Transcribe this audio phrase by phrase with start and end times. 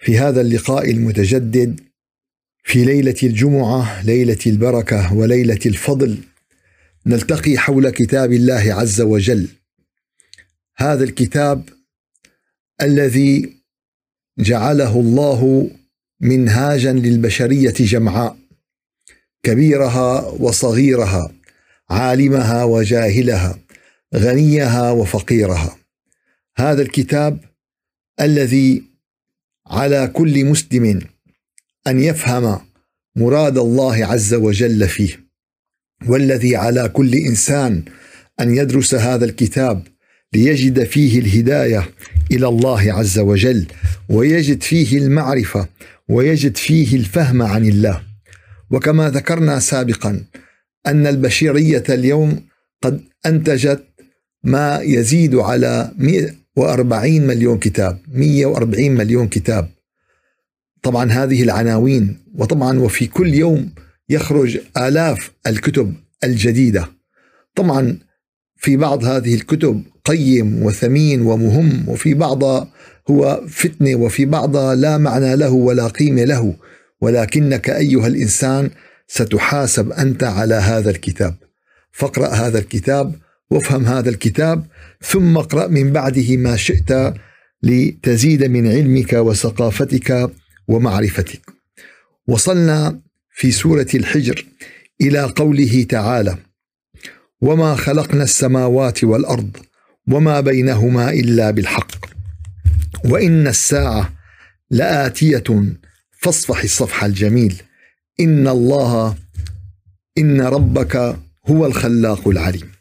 [0.00, 1.80] في هذا اللقاء المتجدد
[2.64, 6.18] في ليلة الجمعة ليلة البركة وليلة الفضل
[7.06, 9.48] نلتقي حول كتاب الله عز وجل.
[10.76, 11.68] هذا الكتاب
[12.82, 13.56] الذي
[14.38, 15.70] جعله الله
[16.20, 18.36] منهاجا للبشرية جمعاء
[19.42, 21.32] كبيرها وصغيرها
[21.90, 23.58] عالمها وجاهلها
[24.14, 25.76] غنيها وفقيرها.
[26.56, 27.38] هذا الكتاب
[28.20, 28.89] الذي
[29.70, 31.00] على كل مسلم
[31.86, 32.60] أن يفهم
[33.16, 35.30] مراد الله عز وجل فيه.
[36.08, 37.82] والذي على كل إنسان
[38.40, 39.86] أن يدرس هذا الكتاب
[40.34, 41.88] ليجد فيه الهداية
[42.30, 43.66] إلى الله عز وجل
[44.08, 45.68] ويجد فيه المعرفة
[46.08, 48.02] ويجد فيه الفهم عن الله.
[48.70, 50.24] وكما ذكرنا سابقا
[50.86, 52.42] أن البشرية اليوم
[52.82, 53.84] قد أنتجت
[54.44, 55.92] ما يزيد على
[56.56, 59.68] 140 مليون كتاب 140 مليون كتاب.
[60.82, 63.70] طبعا هذه العناوين وطبعا وفي كل يوم
[64.08, 65.94] يخرج آلاف الكتب
[66.24, 66.88] الجديدة.
[67.54, 67.98] طبعا
[68.56, 72.68] في بعض هذه الكتب قيم وثمين ومهم وفي بعضها
[73.10, 76.54] هو فتنة وفي بعضها لا معنى له ولا قيمة له.
[77.00, 78.70] ولكنك أيها الإنسان
[79.08, 81.34] ستحاسب أنت على هذا الكتاب.
[81.92, 83.14] فاقرأ هذا الكتاب
[83.50, 84.66] وافهم هذا الكتاب
[85.02, 87.14] ثم اقرأ من بعده ما شئت
[87.62, 90.30] لتزيد من علمك وثقافتك
[90.68, 91.40] ومعرفتك.
[92.28, 93.00] وصلنا
[93.34, 94.44] في سورة الحجر
[95.00, 96.36] إلى قوله تعالى
[97.40, 99.56] وما خلقنا السماوات والأرض
[100.08, 101.90] وما بينهما إلا بالحق
[103.04, 104.12] وإن الساعة
[104.70, 105.44] لآتية
[106.10, 107.62] فاصفح الصفح الجميل
[108.20, 109.16] إن الله
[110.18, 111.16] إن ربك
[111.46, 112.72] هو الخلاق العليم.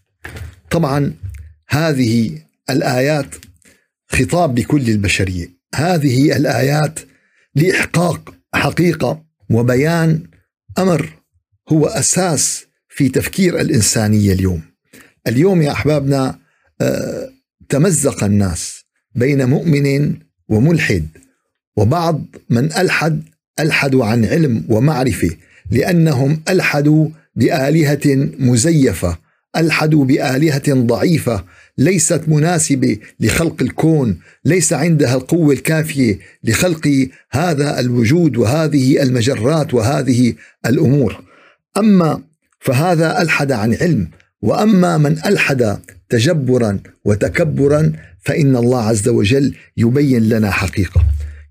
[0.72, 1.13] طبعا
[1.69, 3.35] هذه الآيات
[4.07, 7.00] خطاب لكل البشرية هذه الآيات
[7.56, 10.24] لإحقاق حقيقة وبيان
[10.78, 11.09] أمر
[11.69, 14.62] هو أساس في تفكير الإنسانية اليوم.
[15.28, 16.40] اليوم يا أحبابنا
[16.81, 17.29] آه،
[17.69, 18.84] تمزق الناس
[19.16, 20.18] بين مؤمن
[20.50, 21.08] وملحد
[21.78, 23.24] وبعض من ألحد
[23.59, 25.29] الحدوا عن علم ومعرفة
[25.72, 29.18] لأنهم ألحدوا بآلهة مزيفة
[29.58, 31.46] ألحدوا بآلهة ضعيفة
[31.79, 40.34] ليست مناسبة لخلق الكون ليس عندها القوة الكافية لخلق هذا الوجود وهذه المجرات وهذه
[40.66, 41.23] الأمور.
[41.78, 42.22] أما
[42.59, 44.07] فهذا ألحد عن علم
[44.41, 45.79] وأما من ألحد
[46.09, 47.91] تجبرا وتكبرا
[48.22, 51.03] فإن الله عز وجل يبين لنا حقيقة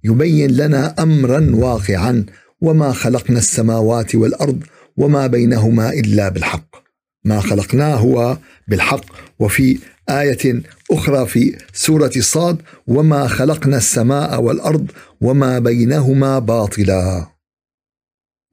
[0.04, 2.24] يبين لنا امرا واقعا
[2.60, 4.62] وما خلقنا السماوات والأرض
[4.96, 6.76] وما بينهما إلا بالحق.
[7.24, 9.04] ما خلقناه هو بالحق
[9.38, 9.78] وفي
[10.10, 17.26] آية أخرى في سورة صاد وما خلقنا السماء والأرض وما بينهما باطلا.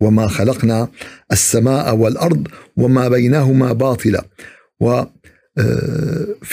[0.02, 0.88] وما خلقنا
[1.32, 4.26] السماء والأرض وما بينهما باطلا.
[4.80, 5.10] وفي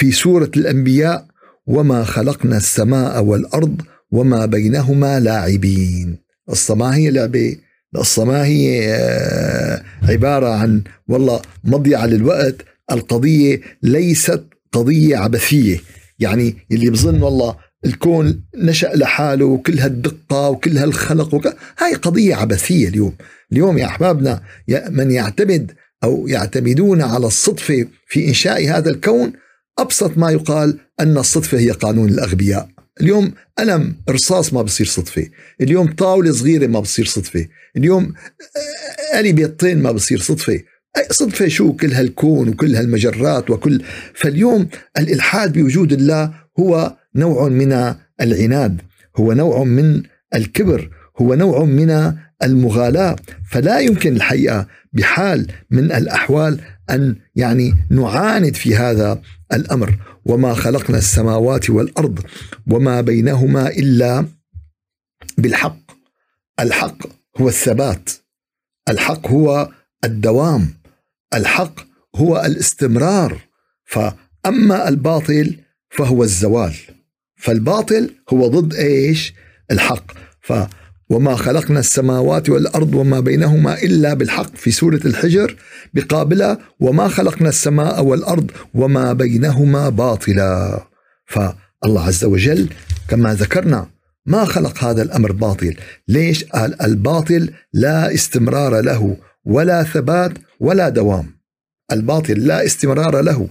[0.06, 1.26] آه، سورة الأنبياء
[1.66, 6.18] وما خلقنا السماء والأرض وما بينهما لاعبين.
[6.50, 7.56] الصلاة ما هي لعبة.
[7.94, 12.56] القصة ما هي آه، عبارة عن والله مضيعة للوقت.
[12.92, 15.80] القضية ليست قضية عبثية.
[16.18, 21.56] يعني اللي بظن والله الكون نشأ لحاله وكل هالدقة وكل هالخلق وك...
[21.78, 23.16] هاي قضية عبثية اليوم.
[23.52, 24.42] اليوم يا أحبابنا
[24.90, 25.72] من يعتمد
[26.04, 29.32] أو يعتمدون على الصدفة في إنشاء هذا الكون
[29.78, 32.68] أبسط ما يقال أن الصدفة هي قانون الأغبياء.
[33.00, 35.26] اليوم قلم رصاص ما بصير صدفة.
[35.60, 37.46] اليوم طاولة صغيرة ما بصير صدفة.
[37.76, 38.14] اليوم
[39.14, 40.60] آلي بيضتين ما بصير صدفة.
[41.10, 43.82] صدفة شو كل هالكون وكل هالمجرات وكل
[44.14, 44.68] فاليوم
[44.98, 48.82] الإلحاد بوجود الله هو نوع من العناد
[49.16, 50.02] هو نوع من
[50.34, 50.90] الكبر
[51.20, 53.16] هو نوع من المغالاة.
[53.50, 56.60] فلا يمكن الحقيقة بحال من الأحوال
[56.90, 59.22] أن يعني نعاند في هذا
[59.52, 59.98] الأمر.
[60.24, 62.18] وما خلقنا السماوات والأرض
[62.70, 64.26] وما بينهما إلا
[65.38, 65.78] بالحق.
[66.60, 67.06] الحق
[67.36, 68.10] هو الثبات.
[68.88, 69.68] الحق هو
[70.04, 70.81] الدوام.
[71.34, 71.80] الحق
[72.16, 73.38] هو الاستمرار
[73.84, 75.56] فأما الباطل
[75.90, 76.74] فهو الزوال.
[77.36, 79.34] فالباطل هو ضد إيش؟
[79.70, 80.12] الحق.
[80.40, 80.52] ف
[81.10, 85.56] وما خلقنا السماوات والأرض وما بينهما إلا بالحق في سورة الحجر
[85.94, 90.86] بقابلة وما خلقنا السماء والأرض وما بينهما باطلا.
[91.26, 92.68] فالله عز وجل
[93.08, 93.86] كما ذكرنا
[94.26, 95.76] ما خلق هذا الأمر باطل.
[96.08, 100.32] ليش؟ قال الباطل لا استمرار له ولا ثبات
[100.62, 101.26] ولا دوام.
[101.92, 103.48] الباطل لا استمرار له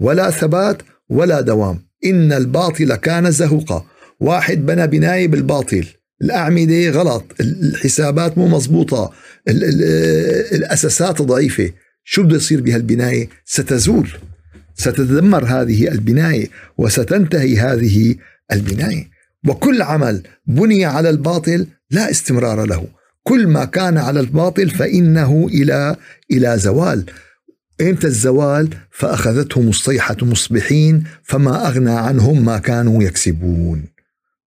[0.00, 1.78] ولا ثبات ولا دوام.
[2.04, 3.86] إن الباطل كان زهوقا.
[4.20, 5.86] واحد بنى بناية بالباطل.
[6.22, 7.24] الأعمدة غلط.
[7.40, 9.12] الحسابات مو مضبوطة.
[9.48, 11.70] الأساسات ضعيفة.
[12.04, 14.08] شو بده يصير بهالبناية؟ ستزول.
[14.74, 18.14] ستتدمر هذه البناية وستنتهي هذه
[18.52, 19.10] البناية.
[19.48, 22.86] وكل عمل بني على الباطل لا استمرار له.
[23.22, 25.96] كل ما كان على الباطل فإنه إلى
[26.30, 27.04] إلى زوال.
[27.80, 33.84] إمتى الزوال؟ فأخذتهم الصيحة مصبحين فما أغنى عنهم ما كانوا يكسبون.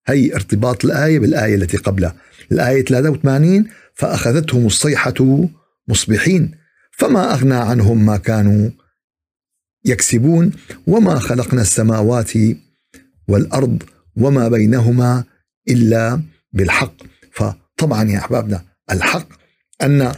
[0.07, 2.15] هي ارتباط الآية بالآية التي قبلها.
[2.51, 5.47] الآية 83 فأخذتهم الصيحة
[5.87, 6.51] مصبحين
[6.91, 8.69] فما أغنى عنهم ما كانوا
[9.85, 10.51] يكسبون.
[10.87, 12.31] وما خلقنا السماوات
[13.27, 13.83] والأرض
[14.15, 15.23] وما بينهما
[15.69, 16.21] إلا
[16.53, 16.95] بالحق.
[17.77, 18.61] فطبعا يا أحبابنا
[18.91, 19.27] الحق
[19.83, 20.11] أن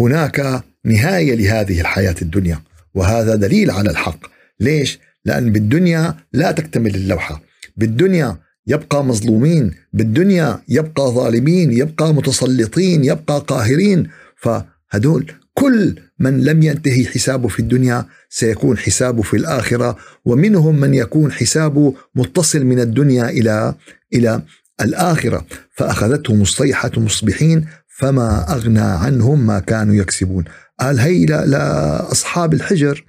[0.00, 2.58] هناك نهاية لهذه الحياة الدنيا
[2.94, 4.18] وهذا دليل على الحق.
[4.60, 7.42] ليش؟ لأن بالدنيا لا تكتمل اللوحة.
[7.76, 14.08] بالدنيا يبقى مظلومين بالدنيا يبقى ظالمين يبقى متسلطين يبقى قاهرين.
[14.36, 21.32] فهدول كل من لم ينتهي حسابه في الدنيا سيكون حسابه في الآخرة ومنهم من يكون
[21.32, 23.74] حسابه متصل من الدنيا إلى
[24.14, 24.42] إلى
[24.80, 30.44] الآخرة فأخذتهم الصيحة مصبحين فما أغنى عنهم ما كانوا يكسبون.
[30.80, 33.04] قال هي لأصحاب الحجر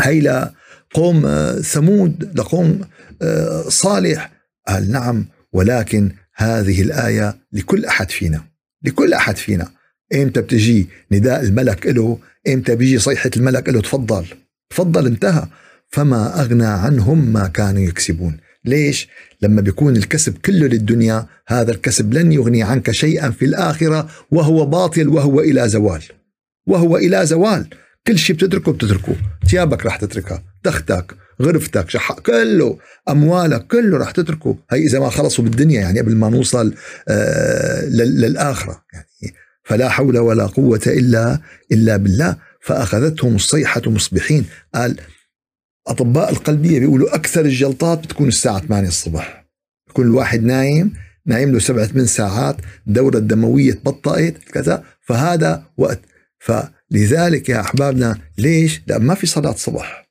[0.00, 2.80] هي لقوم آه، ثمود لقوم
[3.22, 4.30] آه، صالح.
[4.68, 8.44] قال نعم ولكن هذه الآية لكل أحد فينا
[8.82, 9.68] لكل أحد فينا.
[10.14, 12.18] إمتى بتجي نداء الملك له
[12.48, 14.26] إمتى بيجي صيحة الملك له تفضل
[14.70, 15.46] تفضل انتهى.
[15.88, 18.36] فما أغنى عنهم ما كانوا يكسبون.
[18.64, 19.08] ليش؟
[19.42, 25.08] لما بيكون الكسب كله للدنيا هذا الكسب لن يغني عنك شيئا في الآخرة وهو باطل
[25.08, 26.02] وهو إلى زوال.
[26.66, 27.68] وهو إلى زوال.
[28.06, 29.16] كل شيء بتتركه بتتركه.
[29.50, 32.78] ثيابك رح تتركها تختك غرفتك شح كله
[33.08, 34.58] أموالك كله رح تتركه.
[34.70, 36.74] هي إذا ما خلصوا بالدنيا يعني قبل ما نوصل
[37.08, 38.82] آه للآخرة.
[38.92, 39.34] يعني
[39.64, 41.40] فلا حول ولا قوة إلا
[41.72, 42.36] إلا بالله.
[42.60, 44.44] فأخذتهم الصيحة مصبحين.
[44.74, 44.96] قال
[45.86, 49.46] أطباء القلبية بيقولوا أكثر الجلطات بتكون الساعة 8 الصبح.
[49.90, 50.92] يكون الواحد نايم
[51.26, 56.00] نايم له سبعة ثمان ساعات الدورة الدموية تبطأت كذا فهذا وقت.
[56.38, 60.08] فلذلك يا أحبابنا ليش؟ لأن ما في صلاة صبح.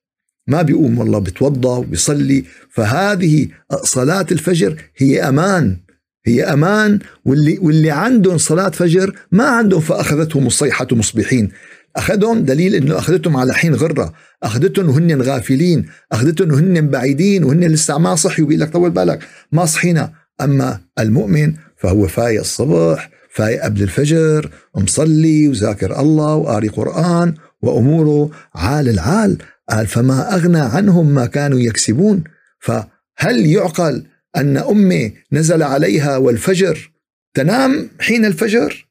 [0.47, 2.45] ما بيقوم والله بتوضى وبيصلي.
[2.69, 3.47] فهذه
[3.83, 5.77] صلاة الفجر هي أمان.
[6.25, 6.99] هي أمان.
[7.25, 11.51] واللي, واللي عندهم صلاة فجر ما عندهم فأخذتهم الصيحة مصبحين.
[11.95, 14.13] أخذهم دليل أنه أخذتهم على حين غرة.
[14.43, 15.85] أخذتهم وهن غافلين.
[16.11, 17.43] أخذتهم وهن بعيدين.
[17.43, 18.47] وهن لسه ما صحيوا.
[18.47, 19.19] بيقول لك طول بالك.
[19.51, 20.13] ما صحينا.
[20.41, 28.89] أما المؤمن فهو فايق الصبح فايق قبل الفجر مصلي وذاكر الله وقاري قرآن وأموره عال
[28.89, 29.37] العال.
[29.69, 32.23] قال فما أغنى عنهم ما كانوا يكسبون.
[32.59, 34.05] فهل يعقل
[34.37, 36.91] أن أمي نزل عليها والفجر
[37.33, 38.87] تنام حين الفجر؟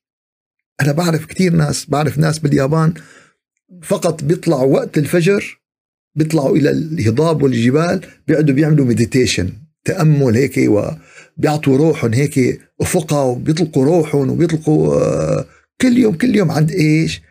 [0.81, 2.95] أنا بعرف كثير ناس بعرف ناس باليابان
[3.83, 5.61] فقط بيطلعوا وقت الفجر
[6.15, 9.53] بيطلعوا إلى الهضاب والجبال بيقعدوا بيعملوا مديتيشن
[9.85, 15.47] تأمل هيك وبيعطوا روحهم هيك أفقها وبيطلقوا روحهم وبيطلقوا آه،
[15.81, 17.23] كل يوم كل يوم عند إيش؟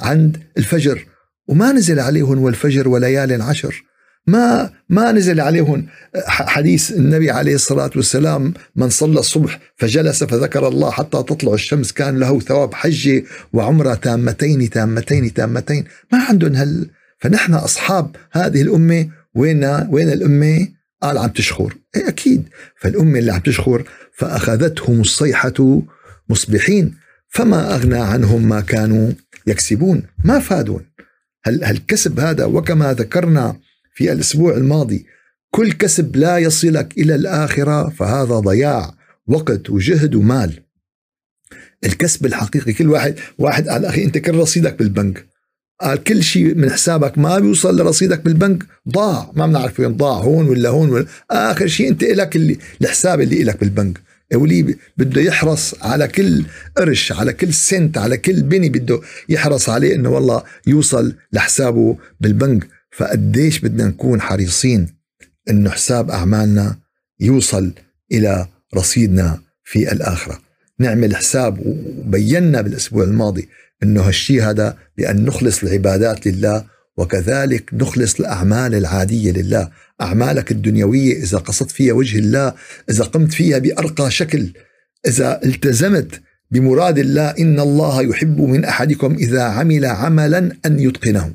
[0.00, 1.06] عند الفجر.
[1.48, 3.84] وما نزل عليهم والفجر وليال عشر
[4.26, 5.86] ما ما نزل عليهم
[6.26, 12.18] حديث النبي عليه الصلاة والسلام من صلى الصبح فجلس فذكر الله حتى تطلع الشمس كان
[12.18, 15.84] له ثواب حجة وعمرة تامتين تامتين تامتين.
[16.12, 16.90] ما عندهم هال.
[17.18, 20.68] فنحن أصحاب هذه الأمة وين وين الأمة؟
[21.02, 21.74] قال عم تشخر.
[21.96, 22.48] إيه أكيد.
[22.80, 23.84] فالأمة اللي عم تشخر
[24.16, 25.82] فأخذتهم الصيحة
[26.28, 26.94] مصبحين
[27.28, 29.10] فما أغنى عنهم ما كانوا
[29.46, 30.02] يكسبون.
[30.24, 30.86] ما فادون.
[31.46, 33.56] هالكسب هذا وكما ذكرنا
[34.00, 35.06] في الأسبوع الماضي.
[35.50, 38.94] كل كسب لا يصلك إلى الآخرة فهذا ضياع
[39.26, 40.62] وقت وجهد ومال.
[41.84, 45.26] الكسب الحقيقي كل واحد واحد قال أخي أنت كل رصيدك بالبنك.
[45.80, 48.64] قال كل شيء من حسابك ما بيوصل لرصيدك بالبنك.
[48.88, 49.30] ضاع.
[49.34, 51.06] ما بنعرف وين ضاع هون ولا هون ولا.
[51.30, 54.00] آخر شيء أنت لك اللي الحساب اللي لك بالبنك.
[54.34, 56.44] ولي بده يحرص على كل
[56.76, 62.79] قرش على كل سنت على كل بني بده يحرص عليه إنه والله يوصل لحسابه بالبنك.
[62.90, 64.86] فقديش بدنا نكون حريصين
[65.50, 66.76] إنه حساب أعمالنا
[67.20, 67.72] يوصل
[68.12, 70.40] إلى رصيدنا في الآخرة.
[70.78, 73.48] نعمل حساب وبينا بالأسبوع الماضي
[73.82, 76.64] أنه هالشيء هذا بأن نخلص العبادات لله
[76.96, 79.70] وكذلك نخلص الأعمال العادية لله.
[80.00, 82.54] أعمالك الدنيوية إذا قصدت فيها وجه الله
[82.90, 84.52] إذا قمت فيها بأرقى شكل
[85.06, 86.20] إذا التزمت
[86.50, 91.34] بمراد الله إن الله يحب من أحدكم إذا عمل عملا أن يتقنه.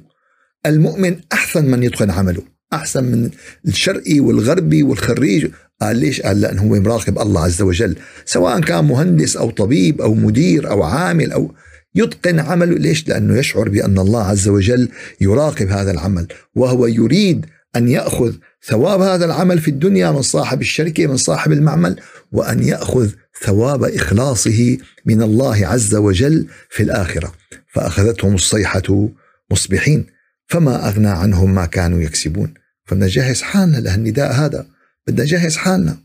[0.66, 2.42] المؤمن أحسن من يتقن عمله
[2.74, 3.30] أحسن من
[3.68, 5.48] الشرقي والغربي والخريج
[5.82, 7.96] قال ليش؟ قال لأنه هو مراقب الله عز وجل
[8.26, 11.52] سواء كان مهندس أو طبيب أو مدير أو عامل أو
[11.96, 14.90] يتقن عمله ليش؟ لأنه يشعر بأن الله عز وجل
[15.22, 17.46] يراقب هذا العمل وهو يريد
[17.76, 22.00] أن يأخذ ثواب هذا العمل في الدنيا من صاحب الشركة من صاحب المعمل
[22.32, 23.10] وأن يأخذ
[23.42, 27.32] ثواب إخلاصه من الله عز وجل في الآخرة
[27.74, 29.10] فأخذتهم الصيحة
[29.52, 30.15] مصبحين
[30.48, 32.54] فما أغنى عنهم ما كانوا يكسبون.
[32.86, 34.68] فبدنا نجهز حالنا لهالنداء هذا.
[35.08, 35.98] بدنا نجهز حالنا.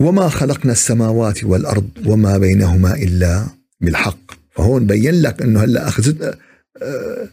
[0.00, 3.46] وما خلقنا السماوات والأرض وما بينهما إلا
[3.80, 4.32] بالحق.
[4.50, 6.38] فهون بين لك أنه هلأ أخذت
[6.82, 7.28] آه،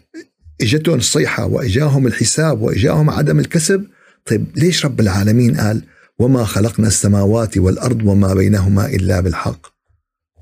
[0.62, 3.88] إجتهم الصيحة وإجاهم الحساب وإجاهم عدم الكسب.
[4.26, 5.82] طيب ليش رب العالمين قال
[6.20, 9.68] وما خلقنا السماوات والأرض وما بينهما إلا بالحق؟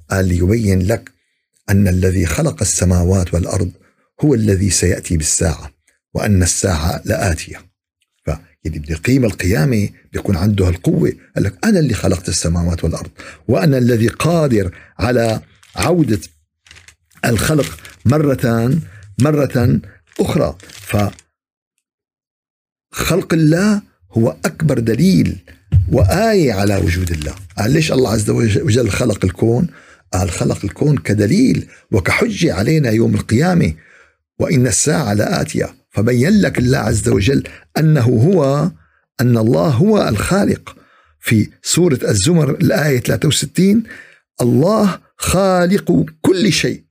[0.10, 1.12] قال ليبين لك
[1.69, 3.72] أن الذي خلق السماوات والأرض
[4.21, 5.71] هو الذي سيأتي بالساعة
[6.13, 7.69] وأن الساعة لآتية.
[8.63, 13.09] فيلي بده يقيم القيامة بيكون عنده القوة قال لك أنا اللي خلقت السماوات والأرض
[13.47, 15.41] وأنا الذي قادر على
[15.75, 16.19] عودة
[17.25, 18.79] الخلق مرة
[19.19, 19.79] مرة
[20.19, 20.57] أخرى.
[22.91, 25.38] فخلق الله هو أكبر دليل
[25.91, 27.35] وآية على وجود الله.
[27.57, 29.67] قال ليش الله عز وجل خلق الكون؟
[30.13, 33.73] قال خلق الكون كدليل وكحجة علينا يوم القيامة.
[34.39, 35.75] وإن الساعة لآتية.
[35.89, 37.43] فبين لك الله عز وجل
[37.77, 38.72] أنه هو
[39.22, 40.75] أن الله هو الخالق.
[41.19, 43.84] في سورة الزمر الآية 63
[44.41, 46.84] الله خالق كل شيء.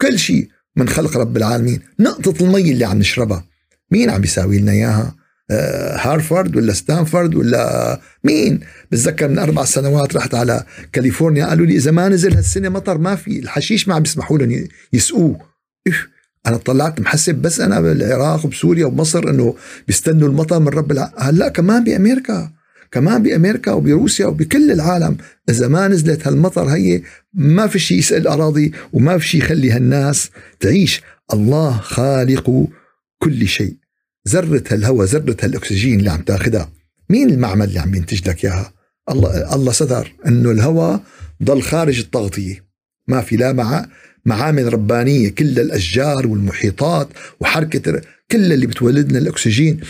[0.00, 1.80] كل شيء من خلق رب العالمين.
[2.00, 3.44] نقطة المي اللي عم نشربها.
[3.90, 5.14] مين عم بيساوي لنا إياها؟
[5.50, 8.60] آه، هارفارد ولا ستانفورد ولا مين؟
[8.92, 13.16] بتذكر من أربع سنوات رحت على كاليفورنيا قالوا لي إذا ما نزل هالسنه مطر ما
[13.16, 15.38] في الحشيش ما عم بيسمحوا لهم يسقوه.
[16.46, 19.54] أنا طلعت محسب بس أنا بالعراق وبسوريا وبمصر إنه
[19.86, 22.52] بيستنوا المطر من رب العالمين هلأ كمان بأمريكا
[22.92, 25.16] كمان بأمريكا وبروسيا وبكل العالم.
[25.48, 27.02] إذا ما نزلت هالمطر هي
[27.34, 30.30] ما في شيء يسأل الاراضي وما في شيء يخلي هالناس
[30.60, 31.02] تعيش.
[31.32, 32.66] الله خالق
[33.18, 33.76] كل شيء.
[34.28, 36.70] ذره هالهواء ذره هالأكسجين اللي عم تاخذها
[37.10, 38.72] مين المعمل اللي عم ينتج لك إياها؟
[39.10, 40.14] الله الله ستر.
[40.26, 41.00] إنه الهواء
[41.42, 42.68] ضل خارج التغطية.
[43.08, 43.86] ما في لا مع
[44.26, 47.08] معامل ربانية كل الأشجار والمحيطات
[47.40, 49.80] وحركة كل اللي بتولدنا الأكسجين.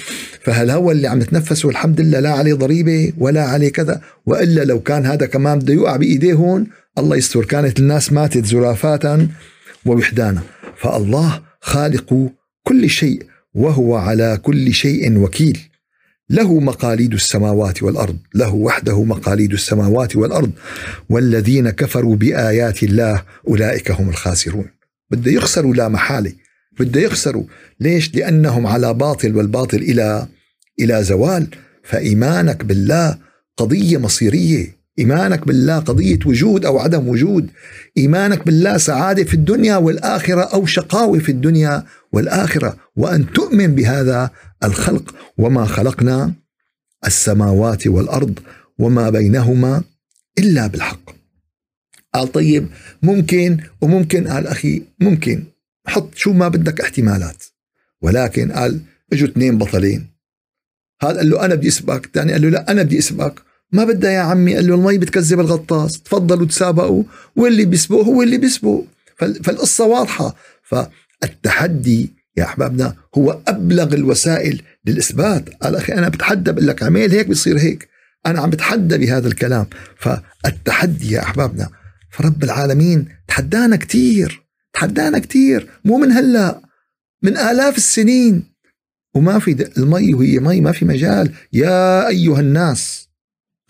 [0.43, 4.01] فهالهواء اللي عم نتنفسه؟ الحمد لله لا عليه ضريبة ولا عليه كذا.
[4.27, 6.67] وإلا لو كان هذا كمان بده يقع بإيديهم
[6.99, 7.45] الله يستر.
[7.45, 9.03] كانت الناس ماتت زرافات
[9.87, 10.43] ووحدانا.
[10.77, 12.31] فالله خالق
[12.63, 13.23] كل شيء
[13.55, 15.59] وهو على كل شيء وكيل.
[16.31, 20.51] له مقاليد السماوات والأرض له وحده مقاليد السماوات والأرض.
[21.09, 24.67] والذين كفروا بآيات الله أولئك هم الخاسرون.
[25.11, 26.33] بده يخسروا لا محالة
[26.81, 27.45] بده يخسروا
[27.81, 30.27] ليش؟ لأنهم على باطل والباطل إلى
[30.81, 31.47] إلى زوال.
[31.83, 33.19] فإيمانك بالله
[33.57, 34.79] قضية مصيرية.
[34.99, 37.51] إيمانك بالله قضية وجود أو عدم وجود.
[37.97, 42.77] إيمانك بالله سعادة في الدنيا والآخرة أو شقاوة في الدنيا والآخرة.
[42.97, 44.31] وأن تؤمن بهذا
[44.65, 46.33] الخلق وما خلقنا
[47.07, 48.39] السماوات والأرض
[48.79, 49.83] وما بينهما
[50.39, 51.11] إلا بالحق.
[52.15, 52.69] قال طيب
[53.03, 55.45] ممكن وممكن؟ قال أخي ممكن.
[55.87, 57.45] حط شو ما بدك احتمالات.
[58.03, 58.81] ولكن قال
[59.13, 60.07] اجوا اثنين بطلين.
[61.03, 62.07] هذا قال له أنا بدي أسبقك.
[62.07, 63.43] الثاني قال له لا أنا بدي أسبقك.
[63.73, 64.55] ما بدها يا عمي.
[64.55, 66.03] قال له المي بتكذب الغطاس.
[66.03, 67.03] تفضلوا تسابقوا.
[67.37, 68.83] واللي بيسبق هو اللي بيسبق.
[69.17, 70.37] فالقصة واضحة.
[70.63, 75.49] فالتحدي يا أحبابنا هو أبلغ الوسائل للإثبات.
[75.63, 77.89] قال أخي أنا بتحدى بقول لك اعمل هيك بيصير هيك.
[78.27, 79.67] أنا عم بتحدى بهذا الكلام.
[79.97, 81.69] فالتحدي يا أحبابنا
[82.11, 84.43] فرب العالمين تحدانا كثير
[84.73, 86.63] تحدانا كثير مو من هلأ
[87.23, 88.45] من آلاف السنين.
[89.15, 91.33] وما في المي وهي مي ما في مجال.
[91.53, 93.09] يا أيها الناس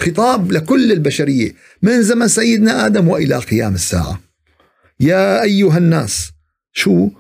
[0.00, 1.54] خطاب لكل البشرية.
[1.82, 4.20] من زمن سيدنا آدم وإلى قيام الساعة.
[5.00, 6.30] يا أيها الناس
[6.72, 7.10] شو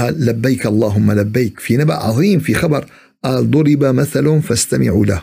[0.00, 1.60] قال لبيك اللهم لبيك.
[1.60, 2.86] في نبأ عظيم في خبر
[3.24, 5.22] قال ضرب مثل فاستمعوا له.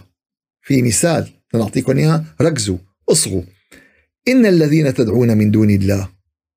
[0.62, 2.78] في مثال نعطيكم إياه ركزوا
[3.10, 3.44] اصغوا.
[4.28, 6.10] إن الذين تدعون من دون الله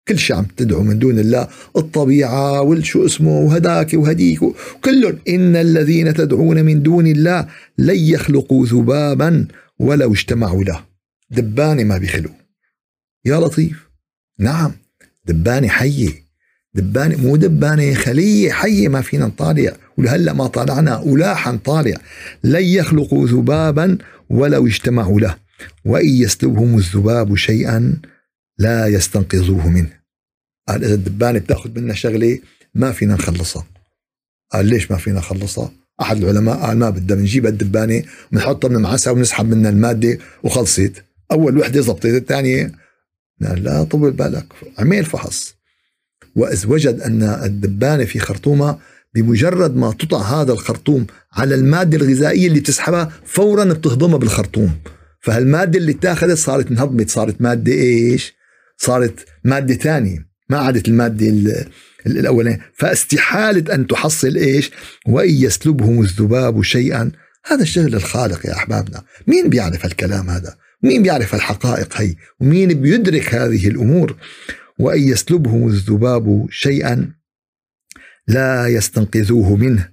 [0.08, 4.40] كل شيء عم تدعو من دون الله الطبيعة والشو اسمه وهداك وهديك
[4.84, 7.48] كلهم إن الذين تدعون من دون الله
[7.78, 9.46] لن يخلقوا ذبابا
[9.78, 10.84] ولو اجتمعوا له.
[11.30, 12.30] دبانة ما بيخلو
[13.24, 13.88] يا لطيف.
[14.38, 14.72] نعم.
[15.24, 16.29] دبانة حية.
[16.74, 19.76] دبانة مو دبانة خلية حية ما فينا نطالع.
[19.96, 21.96] ولهلا ما طالعنا ولا حنطالع
[22.44, 23.98] لن يخلقوا ذبابا
[24.30, 25.36] ولو اجتمعوا له.
[25.84, 27.96] وإن يسلبهم الذباب شيئا
[28.58, 30.00] لا يستنقذوه منه.
[30.68, 32.38] قال إذا الدبانة بتأخذ منا شغلة
[32.74, 33.66] ما فينا نخلصها.
[34.52, 39.54] قال ليش ما فينا نخلصها؟ أحد العلماء قال ما بدنا بنجيب الدبانة ونحطها بنمعسها ونسحب
[39.54, 40.92] منها المادة وخلصت.
[41.32, 42.72] أول وحدة زبطت الثانية
[43.40, 44.46] لا طول بالك
[44.78, 45.59] عمل فحص.
[46.36, 48.78] وإذ وجد أن الدبانة في خرطومة
[49.14, 54.70] بمجرد ما تطع هذا الخرطوم على المادة الغذائية اللي بتسحبها فورا بتهضمها بالخرطوم.
[55.20, 58.34] فهالمادة اللي اتاخذت صارت انهضمت صارت مادة إيش؟
[58.76, 61.66] صارت مادة ثانية ما عادت المادة
[62.06, 62.60] الأولانية.
[62.74, 64.70] فاستحالة أن تحصل إيش؟
[65.06, 67.10] وإن يسلبهم الذباب شيئا.
[67.46, 69.02] هذا الشغل الخالق يا أحبابنا.
[69.26, 74.16] مين بيعرف الكلام هذا؟ مين بيعرف الحقائق هي؟ ومين بيدرك هذه الأمور؟
[74.80, 77.12] وأن يسلبهم الذباب شيئا
[78.28, 79.88] لا يستنقذوه منه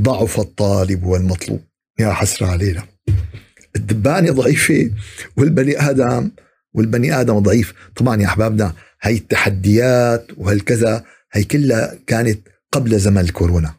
[0.00, 1.60] ضعف الطالب والمطلوب.
[1.98, 2.84] يا حسرة علينا.
[3.76, 4.90] الدبانة ضعيفة
[5.36, 6.30] والبني آدم
[6.74, 7.74] والبني آدم ضعيف.
[7.96, 13.74] طبعا يا أحبابنا هاي التحديات وهالكذا هي كلها كانت قبل زمن الكورونا.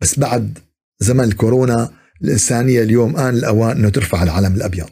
[0.00, 0.58] بس بعد
[1.00, 4.90] زمن الكورونا الإنسانية اليوم آن الأوان أنه ترفع العلم الأبيض.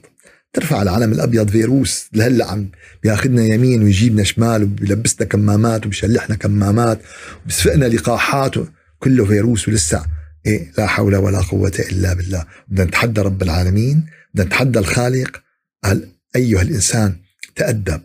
[0.52, 2.70] ترفع العلم الأبيض فيروس لهلأ عم
[3.02, 7.00] بياخذنا يمين ويجيبنا شمال وبيلبسنا كمامات وبيشلحنا كمامات
[7.44, 8.54] وبيسفقنا لقاحات
[8.98, 10.06] كله فيروس ولسه
[10.46, 12.46] إيه لا حول ولا قوة إلا بالله.
[12.68, 15.42] بدنا نتحدى رب العالمين بدنا نتحدى الخالق.
[15.84, 17.16] قال أيها الإنسان
[17.56, 18.00] تأدب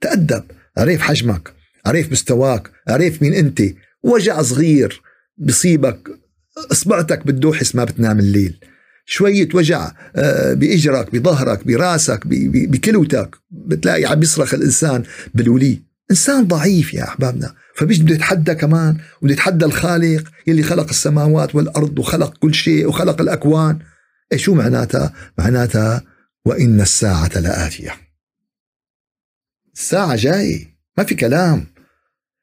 [0.00, 0.44] تأدب.
[0.78, 1.52] عرف حجمك
[1.86, 3.62] عرف مستواك عرف مين أنت.
[4.02, 5.02] وجع صغير
[5.38, 6.08] بصيبك
[6.72, 8.60] أصبعتك بتدوحس ما بتنام الليل.
[9.10, 13.36] شوية وجع آه، بإجرك بظهرك براسك بكلوتك.
[13.50, 15.02] بتلاقي عم يصرخ الإنسان
[15.34, 15.82] بالولي.
[16.10, 17.54] إنسان ضعيف يا أحبابنا.
[17.76, 20.30] فبيش بده يتحدى كمان وبده يتحدى الخالق.
[20.46, 23.78] يلي خلق السماوات والأرض وخلق كل شيء وخلق الأكوان.
[24.32, 26.02] إيه شو معناتها؟ معناتها
[26.44, 27.94] وإن الساعة لآتية.
[29.74, 30.66] الساعة جاي.
[30.98, 31.66] ما في كلام.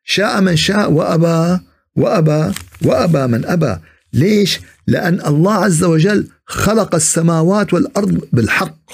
[0.04, 1.64] شاء من شاء وأبى
[1.96, 2.54] وأبى
[2.86, 3.78] وأبى من أبى.
[4.14, 8.92] ليش؟ لأن الله عز وجل خلق السماوات والأرض بالحق.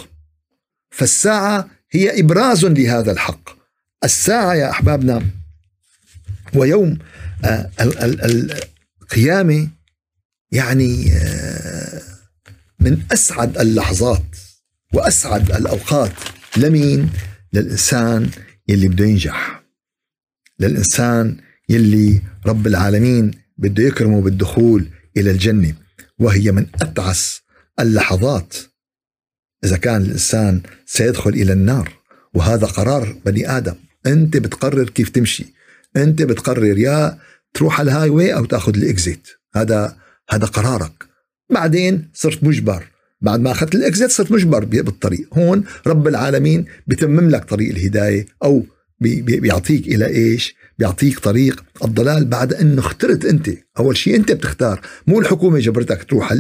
[0.92, 3.50] فالساعة هي إبراز لهذا الحق.
[4.04, 5.26] الساعة يا أحبابنا
[6.56, 6.98] ويوم
[7.46, 7.70] آه،
[9.02, 9.70] القيامة
[10.52, 12.02] يعني آه،
[12.80, 14.36] من أسعد اللحظات
[14.94, 16.12] وأسعد الأوقات.
[16.58, 17.10] لمين؟
[17.54, 18.30] للإنسان
[18.68, 19.64] يلي بده ينجح.
[20.60, 21.38] للإنسان
[21.70, 25.83] يلي رب العالمين بده يكرمه بالدخول إلى الجنة.
[26.19, 27.41] وهي من أتعس
[27.80, 28.56] اللحظات.
[29.63, 31.93] إذا كان الإنسان سيدخل إلى النار
[32.34, 33.76] وهذا قرار بني آدم.
[34.06, 35.45] أنت بتقرر كيف تمشي.
[35.97, 37.19] أنت بتقرر يا
[37.54, 39.28] تروح على ال highway أو تأخذ ال exit.
[39.56, 39.97] هذا
[40.30, 41.04] هذا قرارك.
[41.49, 42.84] بعدين صرت مجبر.
[43.21, 45.28] بعد ما أخذت الإكزيت صرت مجبر بالطريق.
[45.34, 48.65] هون رب العالمين بتمم لك طريق الهداية أو
[48.99, 53.50] بيعطيك إلى إيش؟ بيعطيك طريق الضلال بعد انه اخترت أنت.
[53.80, 54.82] أول شيء أنت بتختار.
[55.08, 56.34] مو الحكومة جبرتك تروح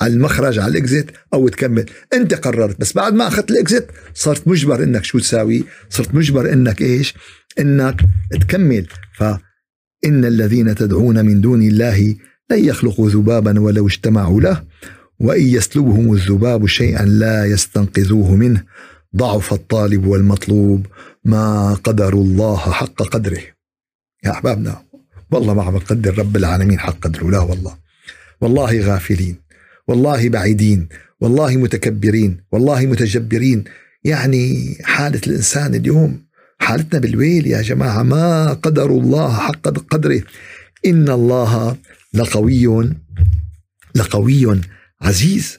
[0.00, 1.86] على المخرج على الإكزيت أو تكمل.
[2.14, 2.80] أنت قررت.
[2.80, 7.14] بس بعد ما أخذت الإكزيت صرت مجبر إنك شو تساوي؟ صرت مجبر إنك إيش؟
[7.60, 8.00] إنك
[8.40, 8.86] تكمل.
[9.18, 12.16] فإن الذين تدعون من دون الله
[12.50, 14.62] لن يخلقوا ذبابا ولو اجتمعوا له
[15.20, 18.62] وإن يسلبهم الذباب شيئا لا يستنقذوه منه.
[19.16, 20.86] ضعف الطالب والمطلوب
[21.24, 23.59] ما قدر الله حق قدره.
[24.24, 24.82] يا أحبابنا
[25.30, 27.78] والله ما عم نقدر رب العالمين حق قدره لا والله.
[28.40, 29.36] والله غافلين
[29.88, 30.88] والله بعيدين
[31.20, 33.64] والله متكبرين والله متجبرين.
[34.04, 36.26] يعني حالة الإنسان اليوم
[36.58, 40.22] حالتنا بالويل يا جماعة ما قدر الله حق قدره.
[40.86, 41.76] إن الله
[42.14, 42.90] لقوي
[43.94, 44.60] لقوي
[45.00, 45.58] عزيز.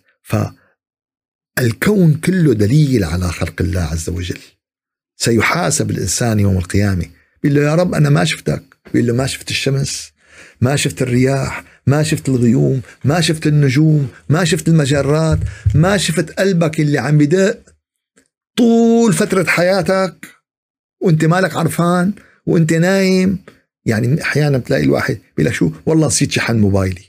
[1.57, 4.39] فالكون كله دليل على خلق الله عز وجل.
[5.17, 7.05] سيحاسب الإنسان يوم القيامة.
[7.43, 8.63] بيقول له يا رب أنا ما شفتك.
[8.93, 10.11] بيقول له ما شفت الشمس
[10.61, 15.39] ما شفت الرياح ما شفت الغيوم ما شفت النجوم ما شفت المجرات
[15.75, 17.59] ما شفت قلبك اللي عم بدق
[18.57, 20.27] طول فترة حياتك
[21.01, 22.13] وأنت مالك عرفان
[22.45, 23.39] وأنت نايم.
[23.85, 27.01] يعني أحيانا بتلاقي الواحد بيقول شو؟ والله نسيت شحن موبايلي.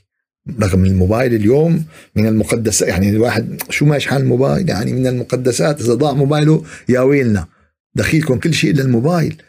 [0.61, 5.93] رغم الموبايل اليوم من المقدسات يعني الواحد شو ما يشحن الموبايل يعني من المقدسات إذا
[5.93, 7.47] ضاع موبايله يا ويلنا.
[7.95, 9.41] دخيلكم كل شيء إلا الموبايل.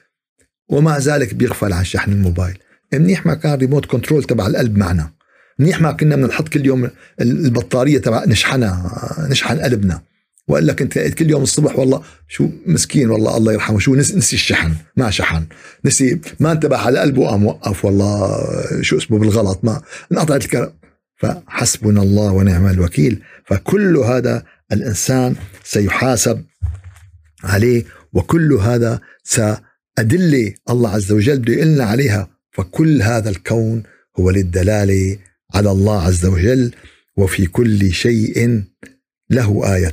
[0.68, 2.58] ومع ذلك بيغفل عن شحن الموبايل.
[2.92, 5.10] منيح ما كان ريموت كنترول تبع القلب معنا.
[5.58, 10.02] منيح ما كنا بدنا نحط كل يوم البطارية تبع نشحنها نشحن قلبنا.
[10.48, 14.74] وقال لك انت كل يوم الصبح والله شو مسكين والله الله يرحمه شو نسي الشحن
[14.96, 15.46] ما شحن.
[15.84, 18.40] نسي ما انتبه على قلبه قام وقف والله
[18.80, 20.74] شو اسمه بالغلط ما انقطعت الكهرباء
[21.16, 23.22] فحسبنا الله ونعم الوكيل.
[23.46, 26.44] فكل هذا الإنسان سيحاسب
[27.44, 29.00] عليه وكل هذا
[29.96, 32.28] سأدلة الله عز وجل بده يقلنا عليها.
[32.50, 33.82] فكل هذا الكون
[34.18, 35.18] هو للدلالة
[35.54, 36.72] على الله عز وجل
[37.16, 38.62] وفي كل شيء
[39.30, 39.92] له آية.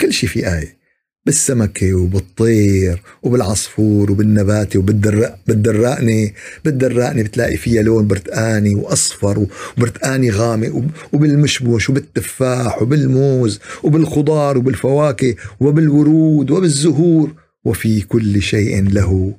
[0.00, 0.82] كل شيء في آية.
[1.26, 6.30] بالسمكة وبالطير وبالعصفور وبالنباتة وبالدراء بالدرقنة
[6.64, 9.46] بالدرقنة بتلاقي فيها لون برتقاني وأصفر
[9.78, 17.41] وبرتقاني غامق وبالمشمش وبالتفاح وبالموز وبالخضار وبالفواكه وبالورود وبالزهور.
[17.64, 19.38] وفي كل شيء له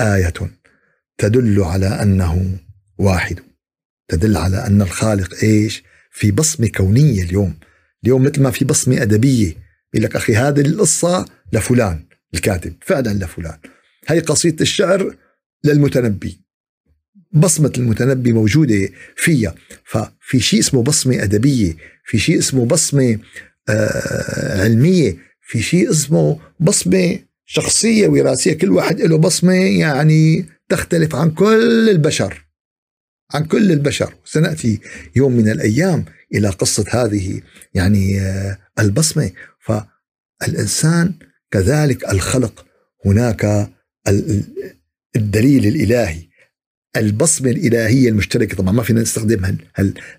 [0.00, 0.34] آية
[1.18, 2.58] تدل على أنه
[2.98, 3.40] واحد.
[4.08, 7.54] تدل على أن الخالق إيش؟ في بصمة كونية اليوم.
[8.04, 9.54] اليوم مثل ما في بصمة أدبية.
[9.94, 12.04] يقول لك أخي هذه القصة لفلان
[12.34, 12.74] الكاتب.
[12.80, 13.58] فعلا لفلان.
[14.08, 15.16] هي قصيدة الشعر
[15.64, 16.40] للمتنبي.
[17.32, 19.54] بصمة المتنبي موجودة فيها.
[19.84, 23.18] ففي شيء اسمه بصمة أدبية في شيء اسمه بصمة
[23.68, 27.18] آه علمية في شيء اسمه بصمة
[27.52, 32.46] شخصية وراثية كل واحد له بصمة يعني تختلف عن كل البشر.
[33.34, 34.14] عن كل البشر.
[34.24, 34.80] سنأتي
[35.16, 37.40] يوم من الأيام إلى قصة هذه
[37.74, 39.30] يعني آه البصمة.
[39.60, 41.14] فالإنسان
[41.50, 42.66] كذلك الخلق
[43.06, 43.70] هناك
[45.16, 46.22] الدليل الإلهي.
[46.96, 49.56] البصمة الإلهية المشتركة طبعا ما فينا نستخدمها.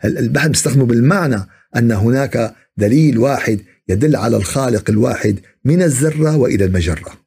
[0.06, 7.21] البحث نستخدمه بالمعنى أن هناك دليل واحد يدل على الخالق الواحد من الذرة وإلى المجرة.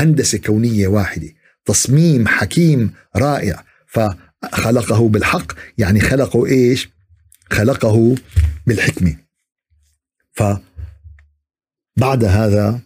[0.00, 1.28] هندسة كونية واحدة.
[1.64, 3.64] تصميم حكيم رائع.
[3.86, 5.52] فخلقه بالحق.
[5.78, 6.88] يعني خلقه إيش؟
[7.50, 8.14] خلقه
[8.66, 9.16] بالحكمة.
[10.32, 10.42] ف
[11.96, 12.80] بعد هذا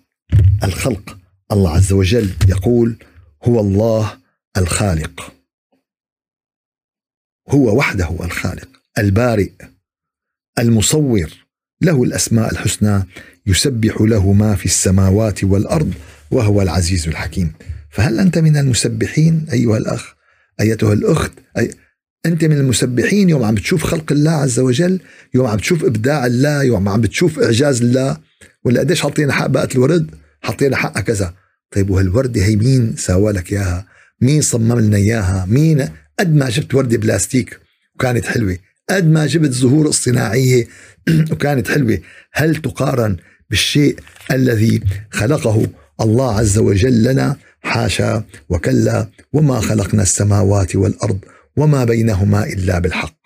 [0.64, 1.18] الخلق
[1.52, 2.96] الله عز وجل يقول
[3.44, 4.18] هو الله
[4.56, 5.34] الخالق.
[7.48, 8.68] هو وحده الخالق.
[8.98, 9.52] البارئ.
[10.58, 11.30] المصور.
[11.80, 13.02] له الأسماء الحسنى.
[13.46, 15.94] يسبح له ما في السماوات والأرض.
[16.30, 17.52] وهو العزيز الحكيم.
[17.90, 20.14] فهل أنت من المسبحين أيها الأخ؟
[20.60, 21.70] أيتها الأخت؟ أي
[22.26, 25.00] أنت من المسبحين يوم عم بتشوف خلق الله عز وجل
[25.34, 28.16] يوم عم بتشوف إبداع الله يوم عم بتشوف إعجاز الله
[28.64, 30.10] ولا قديش حاطين حق بقى الورد؟
[30.42, 31.34] حطينا حقها كذا.
[31.70, 33.86] طيب وهالوردة هي مين سوى لك إياها؟
[34.20, 37.60] مين صمم لنا إياها؟ مين قد ما جبت وردة بلاستيك
[37.94, 38.58] وكانت حلوة.
[38.90, 40.66] قد ما جبت زهور اصطناعية
[41.32, 41.98] وكانت حلوة.
[42.32, 43.16] هل تقارن
[43.50, 43.98] بالشيء
[44.30, 45.66] الذي خلقه
[46.00, 51.18] الله عز وجل لنا حاشا وكلا وما خلقنا السماوات والأرض
[51.56, 53.16] وما بينهما إلا بالحق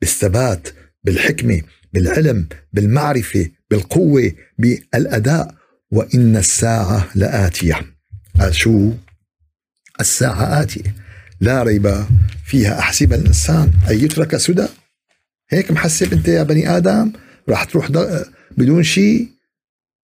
[0.00, 0.68] بالثبات
[1.04, 1.60] بالحكمة
[1.92, 5.54] بالعلم بالمعرفة بالقوة بالأداء
[5.90, 7.80] وإن الساعة لآتية.
[8.50, 8.92] شو
[10.00, 10.94] الساعة آتية.
[11.40, 12.04] لا ريب
[12.46, 12.78] فيها.
[12.78, 13.72] أحسب الإنسان.
[13.90, 14.66] أن يترك سدى؟
[15.50, 17.12] هيك محسب أنت يا بني آدم؟
[17.48, 17.88] راح تروح
[18.56, 19.28] بدون شيء؟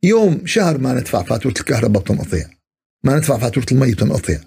[0.05, 2.45] يوم شهر ما ندفع فاتورة الكهرباء بتنقطع
[3.05, 4.39] ما ندفع فاتورة المي بتنقطع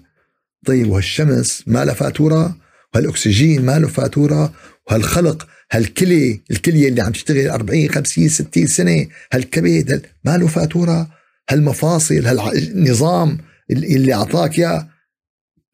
[0.66, 2.56] طيب وهالشمس ما لها فاتورة؟
[2.94, 4.52] وهالأكسجين ما له فاتورة؟
[4.86, 11.08] وهالخلق هالكلي الكلية اللي عم تشتغل 40 50 60 سنة هالكبد ما له فاتورة؟
[11.50, 13.38] هالمفاصل هالنظام
[13.70, 14.88] اللي أعطاك إياه.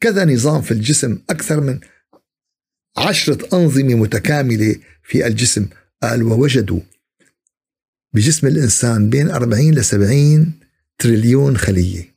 [0.01, 1.81] كذا نظام في الجسم أكثر من
[2.97, 5.67] عشرة أنظمة متكاملة في الجسم.
[6.03, 6.81] قال ووجدوا
[8.15, 10.53] بجسم الإنسان بين 40 ل 70
[10.99, 12.15] تريليون خلية.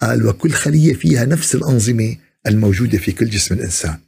[0.00, 3.98] قال وكل خلية فيها نفس الأنظمة الموجودة في كل جسم الإنسان.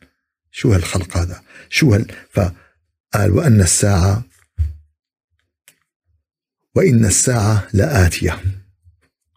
[0.51, 4.25] شو هالخلق هذا؟ شو هال؟ فقال وأن الساعة
[6.75, 8.41] وإن الساعة لآتية.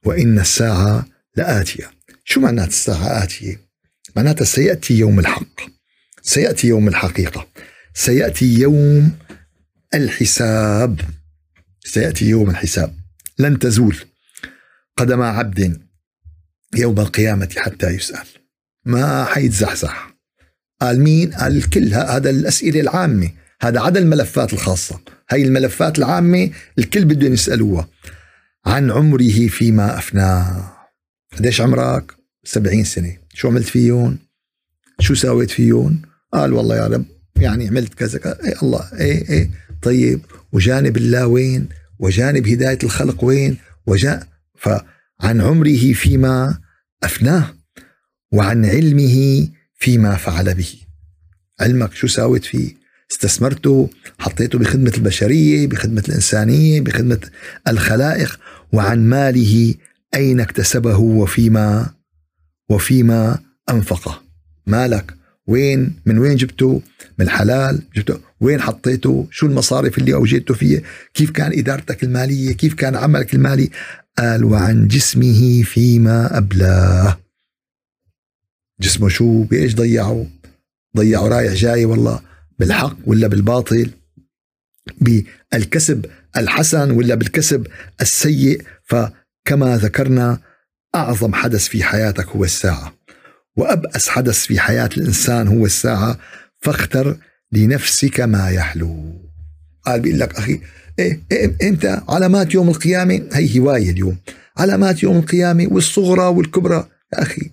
[0.04, 1.06] وإن الساعة
[1.38, 1.92] لآتية.
[2.26, 3.62] شو معنات الساعة آتية؟
[4.16, 5.62] معناتها سيأتي يوم الحق.
[6.22, 7.48] سيأتي يوم الحقيقة.
[7.94, 9.18] سيأتي يوم
[9.94, 11.02] الحساب.
[11.86, 12.96] سيأتي يوم الحساب.
[13.40, 13.98] لن تزول
[14.98, 15.82] قدم عبد
[16.76, 18.28] يوم القيامة حتى يسأل.
[18.86, 20.16] ما حيتزحزح
[20.82, 21.94] قال مين؟ قال الكل.
[21.94, 23.32] هذا الأسئلة العامة.
[23.62, 25.00] هذا عدا الملفات الخاصة.
[25.30, 27.88] هاي الملفات العامة الكل بدهم يسألوها.
[28.66, 30.72] عن عمره فيما أفناه
[31.38, 33.18] قديش عمرك؟ سبعين سنة.
[33.34, 34.18] شو عملت فيهم؟
[35.00, 36.02] شو سويت فيهم؟
[36.34, 38.44] قال والله يا رب يعني عملت كذا كذا.
[38.44, 38.90] اي الله.
[39.00, 40.22] اي اي طيب.
[40.52, 46.58] وجانب الله وين؟ وجانب هداية الخلق وين؟ وجاء فعن عمره فيما
[47.04, 47.54] أفناه
[48.32, 50.74] وعن علمه فيما فعل به
[51.60, 57.20] علمك شو ساويت فيه استثمرته حطيته بخدمة البشرية بخدمة الإنسانية بخدمة
[57.68, 58.40] الخلائق
[58.74, 59.76] وعن ماله
[60.16, 61.90] أين اكتسبه وفيما
[62.70, 64.22] وفيما أنفقه
[64.68, 65.14] مالك
[65.48, 66.82] وين من وين جبته
[67.20, 72.74] من الحلال جبته وين حطيته شو المصارف اللي أوجدته فيه كيف كان إدارتك المالية؟ كيف
[72.74, 73.70] كان عملك المالي؟
[74.18, 77.20] قال وعن جسمه فيما أبلاه
[78.82, 80.28] جسمه شو؟ بإيش ضيعه؟
[80.98, 82.20] ضيعه رايح جاي والله
[82.60, 83.90] بالحق ولا بالباطل؟
[85.02, 86.06] بالكسب
[86.38, 87.68] الحسن ولا بالكسب
[88.02, 90.40] السيء؟ فكما ذكرنا
[90.96, 92.94] أعظم حدث في حياتك هو الساعة.
[93.56, 96.18] وأبأس حدث في حياة الإنسان هو الساعة
[96.62, 97.18] فاختر
[97.52, 99.22] لنفسك ما يحلو.
[99.86, 100.62] قال بيقول لك أخي
[101.00, 104.18] إيه, إيه أنت علامات يوم القيامة؟ هي هواية اليوم.
[104.58, 106.88] علامات يوم القيامة والصغرى والكبرى.
[107.14, 107.52] يا أخي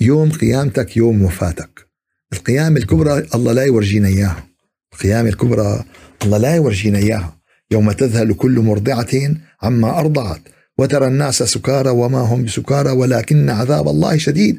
[0.00, 1.88] يوم قيامتك يوم وفاتك.
[2.32, 4.46] القيامة الكبرى الله لا يورجينا إياها.
[4.92, 5.84] القيامة الكبرى
[6.22, 7.36] الله لا يورجينا إياها.
[7.70, 10.40] يوم تذهل كل مرضعة عما أرضعت.
[10.78, 14.58] وترى الناس سكارى وما هم بسكارى ولكن عذاب الله شديد.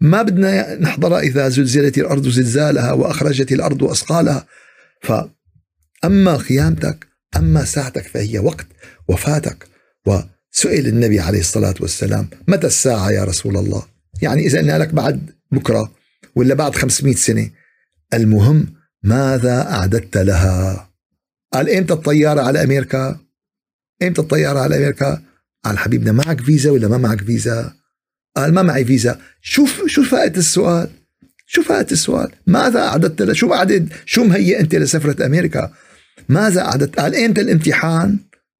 [0.00, 4.46] ما بدنا نحضر إذا زلزلت الأرض زلزالها وأخرجت الأرض أثقالها.
[5.02, 8.66] فأما قيامتك أما ساعتك فهي وقت
[9.08, 9.68] وفاتك.
[10.06, 13.82] وسئل النبي عليه الصلاة والسلام متى الساعة يا رسول الله؟
[14.22, 15.92] يعني إذا قلنا لك بعد بكرة
[16.36, 17.50] ولا بعد 500 سنة.
[18.14, 18.66] المهم
[19.02, 20.90] ماذا أعددت لها؟
[21.52, 23.20] قال إمتى الطيارة على أمريكا؟
[24.02, 25.22] إمتى الطيارة على أمريكا؟
[25.64, 27.79] قال حبيبنا معك فيزا ولا ما معك فيزا؟
[28.36, 29.18] قال ما معي فيزا.
[29.42, 30.90] شوف شو فائدة السؤال؟
[31.46, 35.72] شو فائدة السؤال؟ ماذا أعددت له شو أعدد شو مهيئ أنت لسفرة أمريكا؟
[36.28, 38.18] ماذا أعددت؟ قال إمتى الامتحان؟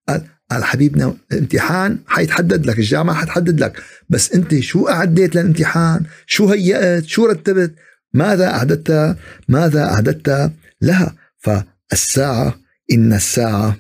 [0.09, 3.83] قال قال حبيبنا الامتحان حيتحدد لك الجامعة حتحدد لك.
[4.09, 7.75] بس أنت شو أعديت للامتحان؟ شو هيأت شو رتبت؟
[8.15, 9.17] ماذا أعددت؟
[9.49, 10.53] ماذا أعددت
[10.83, 12.61] لها؟ فالساعة
[12.93, 13.77] إن الساعة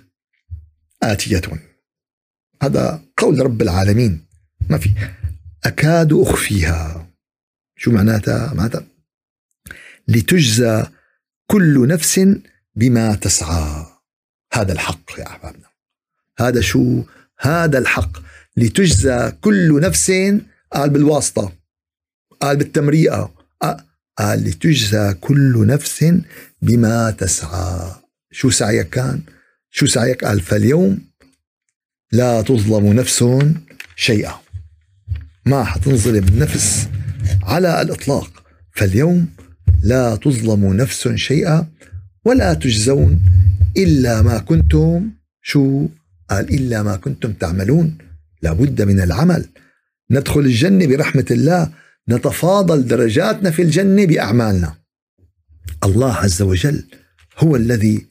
[1.03, 1.42] آتية.
[2.62, 4.26] هذا قول رب العالمين.
[4.70, 4.90] ما في.
[5.64, 7.11] أكاد أخفيها.
[7.77, 8.87] شو معناتها؟ معناتها
[10.09, 10.87] لتجزى
[11.46, 12.20] كل نفس
[12.75, 13.87] بما تسعى.
[14.53, 15.66] هذا الحق يا أحبابنا.
[16.38, 17.03] هذا شو؟
[17.38, 18.18] هذا الحق.
[18.57, 20.12] لتجزى كل نفس
[20.73, 21.53] قال بالواسطة
[22.40, 23.35] قال بالتمريئة
[24.18, 26.14] قال لتجزى كل نفس
[26.62, 27.94] بما تسعى.
[28.31, 29.23] شو سعيك كان؟
[29.70, 30.99] شو سعيك؟ قال فاليوم
[32.12, 33.25] لا تظلم نفس
[33.96, 34.40] شيئا.
[35.51, 36.89] ما حتنظلم نفس
[37.43, 38.31] على الإطلاق.
[38.73, 39.29] فاليوم
[39.83, 41.67] لا تظلم نفس شيئا
[42.25, 43.21] ولا تجزون
[43.77, 45.11] إلا ما كنتم
[45.43, 45.89] شو
[46.31, 47.99] قال إلا ما كنتم تعملون.
[48.43, 49.47] لابد من العمل.
[50.11, 51.71] ندخل الجنة برحمة الله
[52.09, 54.75] نتفاضل درجاتنا في الجنة بأعمالنا.
[55.85, 56.85] الله عز وجل
[57.39, 58.07] هو الذي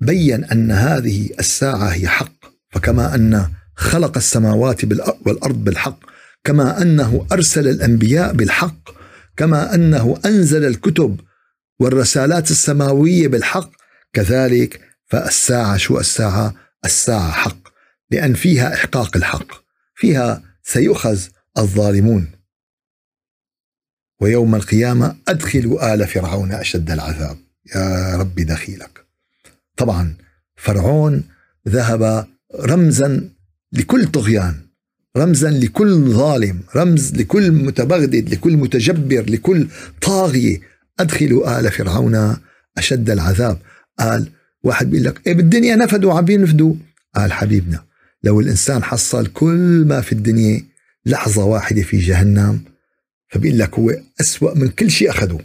[0.00, 2.36] بين أن هذه الساعة هي حق
[2.70, 4.84] فكما أن خلق السماوات
[5.26, 6.15] والأرض بالحق
[6.46, 8.90] كما أنه أرسل الأنبياء بالحق
[9.36, 11.20] كما أنه أنزل الكتب
[11.80, 13.70] والرسالات السماوية بالحق
[14.12, 16.54] كذلك فالساعة شو الساعة؟
[16.84, 17.68] الساعة حق
[18.10, 19.46] لأن فيها إحقاق الحق
[19.94, 21.20] فيها سيؤخذ
[21.58, 22.32] الظالمون.
[24.20, 27.38] ويوم القيامة أدخلوا آل فرعون أشد العذاب.
[27.74, 29.06] يا ربي دخيلك.
[29.76, 30.16] طبعا
[30.56, 31.28] فرعون
[31.68, 33.30] ذهب رمزا
[33.72, 34.65] لكل طغيان.
[35.16, 39.68] رمزا لكل ظالم رمز لكل متبغدد لكل متجبر لكل
[40.02, 40.60] طاغية
[41.00, 42.36] أدخلوا آل فرعون
[42.78, 43.58] أشد العذاب.
[43.98, 44.28] قال
[44.62, 46.74] واحد بيقول لك إيه بالدنيا نفدوا عم بينفدوا
[47.14, 47.84] قال حبيبنا
[48.22, 50.64] لو الإنسان حصل كل ما في الدنيا
[51.06, 52.60] لحظة واحدة في جهنم
[53.28, 55.40] فبيقول لك هو أسوأ من كل شيء أخذه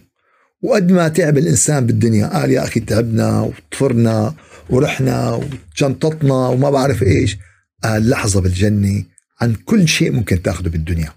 [0.62, 4.34] وقد ما تعب الإنسان بالدنيا قال يا أخي تعبنا وطفرنا
[4.70, 5.42] ورحنا
[5.74, 7.38] وشنطتنا وما بعرف إيش.
[7.84, 9.04] قال لحظة بالجنة
[9.41, 11.13] عن كل شيء ممكن تاخده بالدنيا.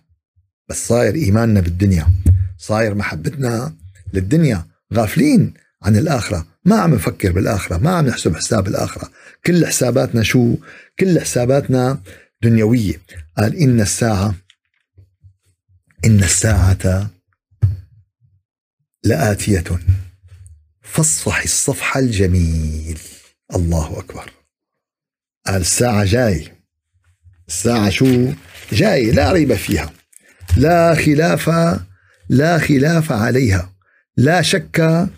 [0.68, 2.12] بس صاير إيماننا بالدنيا
[2.58, 3.74] صاير محبتنا
[4.12, 6.46] للدنيا غافلين عن الآخرة.
[6.64, 9.10] ما عم نفكر بالآخرة ما عم نحسب حساب الآخرة.
[9.46, 10.56] كل حساباتنا شو؟
[10.98, 12.02] كل حساباتنا
[12.42, 13.00] دنيوية.
[13.38, 14.34] قال إن الساعة
[16.04, 17.10] إن الساعة
[19.04, 19.64] لآتية.
[20.82, 22.98] فاصفح الصفح الجميل.
[23.54, 24.30] الله أكبر.
[25.46, 26.63] قال الساعة جاي.
[27.48, 28.32] الساعة شو؟
[28.72, 29.92] جاي لا ريب فيها.
[30.56, 31.50] لا خلاف
[32.28, 33.72] لا خلاف عليها.
[34.16, 35.08] لا شك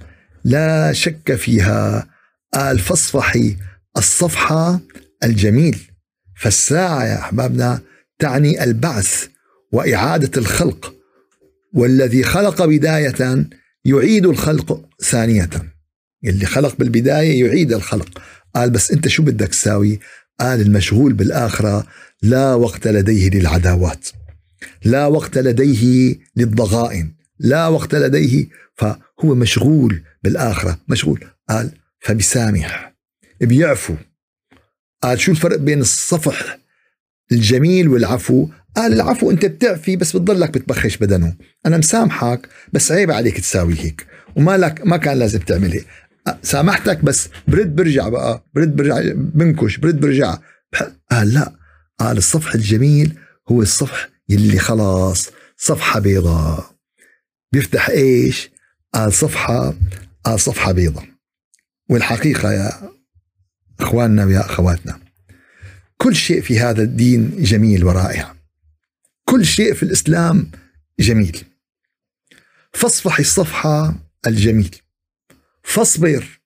[0.45, 2.09] لا شك فيها.
[2.55, 3.57] قال فاصفحي
[3.97, 4.81] الصفحة
[5.25, 5.79] الجميل.
[6.37, 7.81] فالساعة يا أحبابنا
[8.19, 9.27] تعني البعث
[9.73, 10.95] وإعادة الخلق.
[11.75, 13.47] والذي خلق بداية
[13.85, 15.51] يعيد الخلق ثانية.
[16.25, 18.09] اللي خلق بالبداية يعيد الخلق.
[18.55, 20.01] قال بس أنت شو بدك تساوي؟
[20.41, 21.87] قال المشغول بالآخرة
[22.23, 24.09] لا وقت لديه للعداوات.
[24.85, 27.15] لا وقت لديه للضغائن.
[27.39, 30.79] لا وقت لديه فهو مشغول بالآخرة.
[30.89, 31.25] مشغول.
[31.49, 32.97] قال فبسامح.
[33.41, 33.95] بيعفو
[35.03, 36.59] قال شو الفرق بين الصفح
[37.33, 41.37] الجميل والعفو؟ قال العفو انت بتعفي بس بتضلك بتبخش بدنه.
[41.67, 44.07] أنا مسامحك بس عيب عليك تساوي هيك.
[44.37, 45.87] وما لك ما كان لازم تعمل هيك.
[46.43, 48.45] سامحتك بس برد برجع بقى.
[48.55, 50.39] برد برجع بنكش برد برجع.
[51.11, 51.56] قال لا.
[51.99, 56.77] قال الصفح الجميل هو الصفح يلي خلاص صفحة بيضاء.
[57.53, 58.51] بيفتح إيش؟
[58.95, 59.75] قال صفحة
[60.25, 61.09] قال صفحة بيضاء.
[61.89, 62.91] والحقيقة يا
[63.81, 65.01] إخواننا ويا أخواتنا
[65.97, 68.37] كل شيء في هذا الدين جميل ورائع.
[69.25, 70.51] كل شيء في الإسلام
[71.01, 71.45] جميل.
[72.73, 73.95] فاصفح الصفحة
[74.27, 74.77] الجميل.
[75.63, 76.41] فاصبر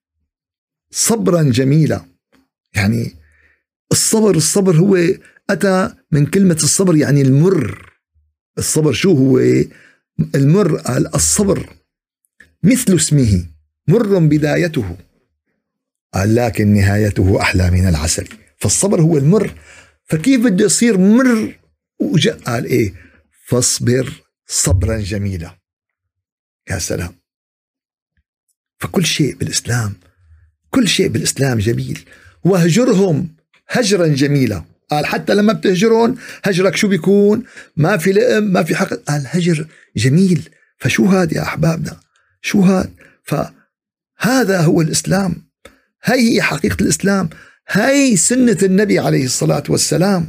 [0.91, 2.05] صبرا جميلا.
[2.73, 3.15] يعني
[3.91, 4.97] الصبر الصبر هو
[5.51, 7.91] أتى من كلمة الصبر يعني المر.
[8.57, 9.39] الصبر شو هو؟
[10.35, 11.69] المر قال الصبر
[12.63, 13.45] مثل اسمه
[13.87, 14.97] مر بدايته.
[16.13, 18.27] قال لكن نهايته أحلى من العسل.
[18.57, 19.53] فالصبر هو المر.
[20.03, 21.59] فكيف بده يصير مر؟
[21.99, 22.93] وجاء قال إيه؟
[23.45, 24.13] فاصبر
[24.47, 25.57] صبرا جميلا.
[26.69, 27.13] يا سلام.
[28.79, 29.93] فكل شيء بالإسلام
[30.69, 32.05] كل شيء بالإسلام جميل.
[32.43, 33.35] واهجرهم
[33.67, 34.70] هجرا جميلا.
[34.91, 37.43] قال حتى لما بتهجرهم هجرك شو بيكون؟
[37.77, 38.93] ما في لئم ما في حق.
[38.93, 40.49] قال هجر جميل.
[40.77, 41.99] فشو هذا يا أحبابنا؟
[42.41, 42.89] شو هذا
[43.23, 45.35] فهذا هو الإسلام.
[46.03, 47.29] هي هي حقيقة الإسلام.
[47.67, 50.27] هي سنة النبي عليه الصلاة والسلام.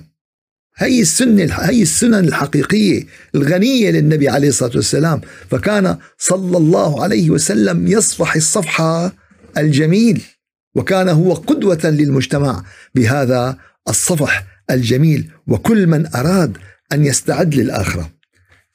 [0.77, 5.21] هي السنة هي السنن الحقيقية الغنية للنبي عليه الصلاة والسلام.
[5.51, 9.13] فكان صلى الله عليه وسلم يصفح الصفحة
[9.59, 10.23] الجميل.
[10.75, 12.65] وكان هو قدوة للمجتمع.
[12.95, 16.59] بهذا الصفح الجميل وكل من أراد
[16.93, 18.13] أن يستعد للآخرة.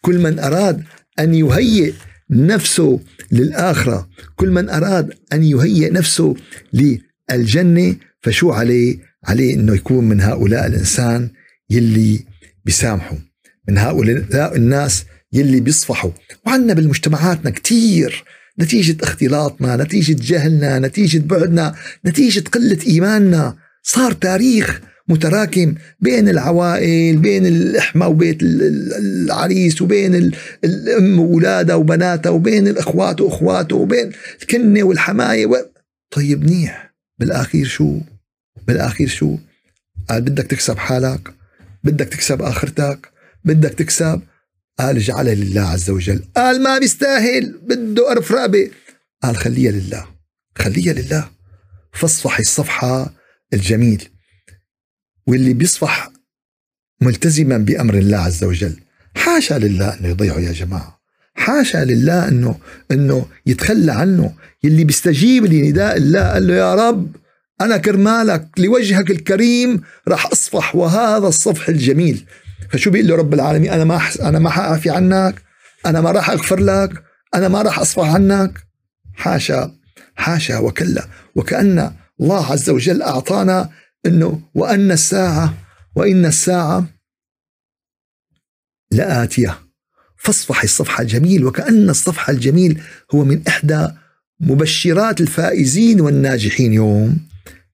[0.02, 0.84] كل من أراد
[1.19, 1.93] أن يهيئ
[2.30, 3.00] نفسه
[3.32, 4.10] للآخرة.
[4.36, 6.36] كل من أراد أن يهيئ نفسه
[6.73, 11.30] للجنة فشو عليه؟ عليه أنه يكون من هؤلاء الإنسان
[11.69, 12.26] يلي
[12.65, 13.17] بيسامحوا
[13.69, 16.12] من هؤلاء الناس يلي بيصفحوا.
[16.45, 18.23] وعندنا بالمجتمعاتنا كتير.
[18.60, 23.56] نتيجة اختلاطنا نتيجة جهلنا نتيجة بعدنا نتيجة قلة إيماننا.
[23.84, 30.31] صار تاريخ متراكم بين العوائل بين الإحمى وبيت العريس وبين
[30.63, 35.45] الأم وأولادها وبناتها وبين الإخوات وأخواته وبين الكنة والحماية.
[35.45, 35.55] و...
[36.11, 36.93] طيب منيح.
[37.19, 37.99] بالآخير شو؟
[38.67, 39.37] بالآخير شو؟
[40.09, 41.33] قال بدك تكسب حالك
[41.83, 43.09] بدك تكسب آخرتك
[43.45, 44.21] بدك تكسب.
[44.79, 46.23] قال اجعلها لله عز وجل.
[46.35, 48.69] قال ما بيستاهل بده أرف رقبة.
[49.23, 50.05] قال خليها لله
[50.55, 51.29] خليها لله.
[51.93, 53.13] فاصفحي الصفحة
[53.53, 54.09] الجميل.
[55.27, 56.09] واللي بيصفح
[57.01, 58.75] ملتزما بأمر الله عز وجل.
[59.15, 60.99] حاشا لله أنه يضيعه يا جماعة.
[61.35, 62.59] حاشا لله أنه
[62.91, 64.33] أنه يتخلى عنه.
[64.63, 67.15] يلي بيستجيب لنداء الله قال له يا رب
[67.61, 72.25] أنا كرمالك لوجهك الكريم راح أصفح وهذا الصفح الجميل.
[72.69, 75.41] فشو بيقول له رب العالمين؟ أنا ما أنا ما حأعفي عنك.
[75.85, 77.03] أنا ما راح أغفر لك.
[77.35, 78.59] أنا ما راح أصفح عنك.
[79.13, 79.71] حاشا
[80.15, 81.07] حاشا وكلا.
[81.35, 83.69] وكأن الله عز وجل أعطانا
[84.05, 85.53] أنه وأن الساعة
[85.95, 86.85] وإن الساعة
[88.91, 89.60] لآتية.
[90.17, 92.81] فاصفح الصفحة الجميل وكأن الصفحة الجميل
[93.15, 93.87] هو من إحدى
[94.39, 97.19] مبشرات الفائزين والناجحين يوم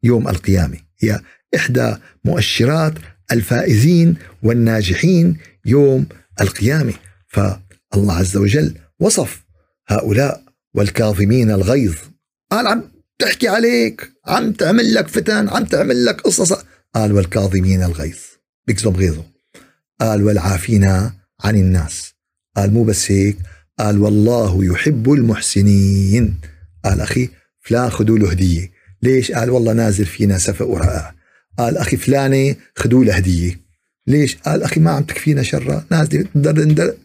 [0.04, 0.78] يوم القيامة.
[1.00, 1.20] هي
[1.56, 1.96] إحدى
[2.26, 2.94] مؤشرات
[3.32, 6.06] الفائزين والناجحين يوم
[6.42, 6.94] القيامة.
[7.28, 9.44] فالله عز وجل وصف
[9.88, 10.44] هؤلاء
[10.74, 11.96] والكاظمين الغيظ.
[12.52, 16.54] قال تحكي عليك عم تعمل لك فتن عم تعمل لك قصص.
[16.96, 18.18] قال والكاظمين الغيظ.
[18.68, 19.26] بيكظم غيظه.
[20.02, 20.84] قال والعافين
[21.44, 22.14] عن الناس.
[22.58, 23.38] قال مو بس هيك.
[23.80, 26.40] قال والله يحب المحسنين.
[26.86, 27.30] قال أخي
[27.62, 28.72] فلان خذوا له هدية.
[29.04, 31.16] ليش؟ قال والله نازل فينا سفق ورقاء
[31.60, 33.60] قال أخي فلانة خذوا له هدية.
[34.08, 36.96] ليش؟ قال أخي ما عم تكفينا شرة نازل ندر ندر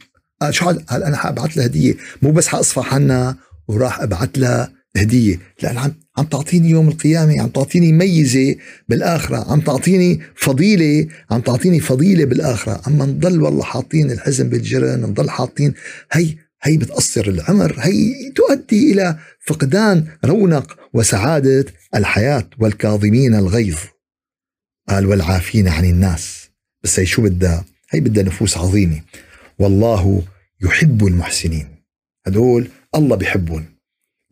[0.42, 1.94] قال شو قال أنا حابعث له هدية.
[2.22, 3.36] مو بس حأصفح عنها
[3.68, 5.38] وراح أبعث له هدية.
[5.62, 8.56] لأن عم عم تعطيني يوم القيامة عم تعطيني ميزة
[8.88, 12.82] بالآخرة عم تعطيني فضيلة عم تعطيني فضيلة بالآخرة.
[12.86, 15.74] أما نضل والله حاطين الحزن بالجرن نضل حاطين
[16.12, 21.64] هي هي بتقصر العمر هي تؤدي إلى فقدان رونق وسعادة
[21.94, 23.78] الحياة والكاظمين الغيظ.
[24.88, 26.48] قال والعافين عن الناس.
[26.84, 29.00] بس هي شو بدها؟ هي بدها نفوس عظيمة.
[29.58, 30.22] والله
[30.62, 31.68] يحب المحسنين.
[32.26, 33.77] هدول الله بيحبهم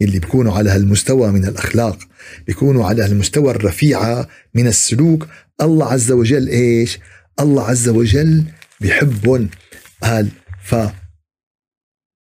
[0.03, 1.99] اللي بيكونوا على هالمستوى من الأخلاق
[2.47, 5.29] بيكونوا على هالمستوى الرفيعة من السلوك.
[5.61, 6.99] الله عز وجل إيش؟
[7.41, 8.45] الله عز وجل
[8.81, 9.51] بيحبهم.
[10.03, 10.29] قال
[10.65, 10.75] ف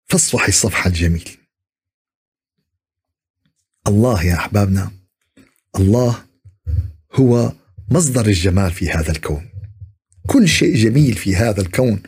[0.07, 1.29] فاصفحي الصفحة الجميل.
[3.87, 4.91] الله يا أحبابنا
[5.75, 6.25] الله
[7.13, 7.53] هو
[7.91, 9.49] مصدر الجمال في هذا الكون.
[10.27, 12.03] كل شيء جميل في هذا الكون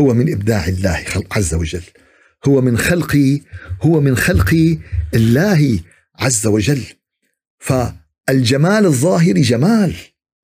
[0.00, 1.82] هو من إبداع الله عز وجل.
[2.44, 3.40] هو من خلق
[3.82, 4.76] هو من خلق
[5.14, 5.80] الله
[6.18, 6.82] عز وجل.
[7.58, 9.94] فالجمال الظاهري جمال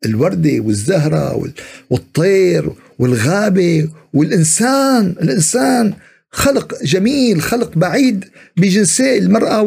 [0.05, 1.53] الوردة والزهرة
[1.91, 5.95] والطير والغابة والإنسان الإنسان
[6.31, 8.25] خلق جميل خلق بعيد
[8.57, 9.63] بجنسي المرأة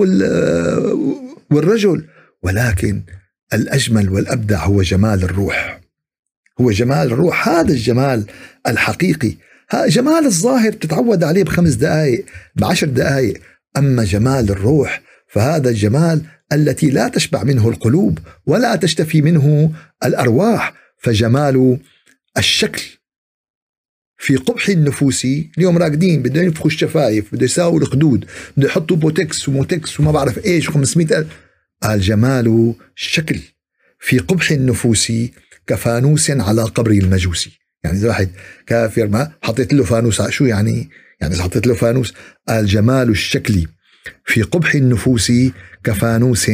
[1.51, 2.05] والرجل.
[2.43, 3.01] ولكن
[3.53, 5.81] الأجمل والأبدع هو جمال الروح.
[6.61, 8.25] هو جمال الروح هذا الجمال
[8.67, 9.35] الحقيقي.
[9.73, 13.41] جمال الظاهر تتعود عليه بخمس دقائق بعشر دقائق
[13.77, 16.21] أما جمال الروح فهذا الجمال
[16.53, 19.71] التي لا تشبع منه القلوب ولا تشتفي منه
[20.05, 21.79] الأرواح فجمال
[22.37, 22.81] الشكل.
[24.17, 28.25] في قبح النفوس اليوم راقدين بدهم ينفخوا الشفايف بده يساووا الخدود
[28.57, 31.27] بده يحطوا بوتكس وموتكس وما بعرف إيش 500 ألف.
[31.85, 33.39] الجمال الشكل
[33.99, 35.11] في قبح النفوس
[35.67, 38.29] كفانوس على قبر المجوسي يعني إذا واحد
[38.65, 40.89] كافر ما حطيت له فانوس شو يعني؟
[41.21, 42.13] يعني إذا حطيت له فانوس
[42.49, 43.67] الجمال الشكلي
[44.25, 45.31] في قبح النفوس
[45.83, 46.51] كفانوس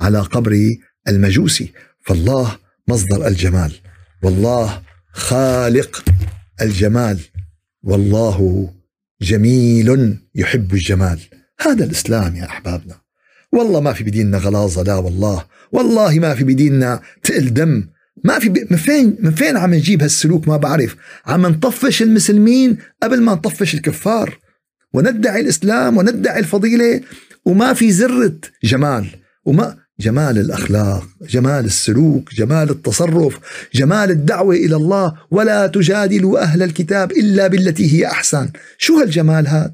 [0.00, 0.70] على قبر
[1.08, 1.72] المجوسي
[2.06, 2.56] فالله
[2.88, 3.72] مصدر الجمال
[4.22, 6.04] والله خالق
[6.62, 7.18] الجمال
[7.82, 8.68] والله
[9.22, 11.20] جميل يحب الجمال.
[11.60, 12.94] هذا الإسلام يا أحبابنا.
[13.52, 15.44] والله ما في بديننا غلاظة لا والله.
[15.72, 17.88] والله ما في بديننا تقل دم.
[18.24, 20.96] ما في من فين من فين عم نجيب هالسلوك؟ ما بعرف.
[21.26, 24.38] عم نطفش المسلمين قبل ما نطفش الكفار.
[24.92, 27.00] وندعي الإسلام وندعي الفضيلة.
[27.44, 29.06] وما في ذره جمال.
[29.44, 33.38] وما جمال الأخلاق جمال السلوك جمال التصرف
[33.74, 35.14] جمال الدعوة إلى الله.
[35.30, 38.48] ولا تجادلوا أهل الكتاب إلا بالتي هي أحسن.
[38.78, 39.72] شو هالجمال هذا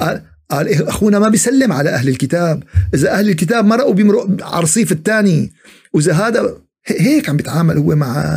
[0.00, 2.62] قال, قال إيه أخونا ما بيسلم على أهل الكتاب.
[2.94, 5.52] إذا أهل الكتاب مرقوا بيمرق على الرصيف الثاني.
[5.92, 8.34] وإذا هذا هيك عم بيتعامل هو مع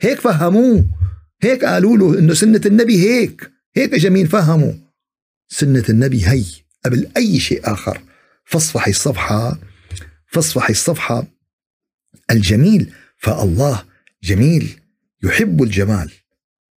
[0.00, 0.86] هيك فهموه.
[1.42, 3.50] هيك قالوا له إنه سنة النبي هيك.
[3.76, 4.72] هيك جميل فهموا.
[5.48, 6.44] سنة النبي هي
[6.84, 8.00] قبل أي شيء آخر.
[8.44, 9.58] فاصفحي الصفحة
[10.26, 11.26] فاصفحي الصفحة.
[12.30, 13.82] الجميل فالله
[14.22, 14.80] جميل
[15.22, 16.10] يحب الجمال.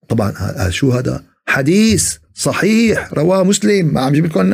[0.10, 3.94] طبعا شو هذا؟ حديث صحيح رواه مسلم.
[3.94, 4.54] ما عم جيب لكم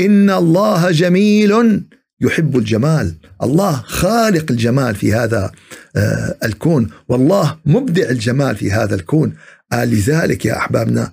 [0.00, 1.82] إن الله جميل.
[2.20, 3.14] يحب الجمال.
[3.42, 5.52] الله خالق الجمال في هذا
[5.96, 6.90] آه، الكون.
[7.08, 9.34] والله مبدع الجمال في هذا الكون.
[9.72, 11.12] آه لذلك يا أحبابنا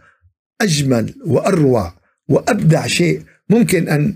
[0.61, 1.93] أجمل وأروع
[2.27, 4.15] وأبدع شيء ممكن أن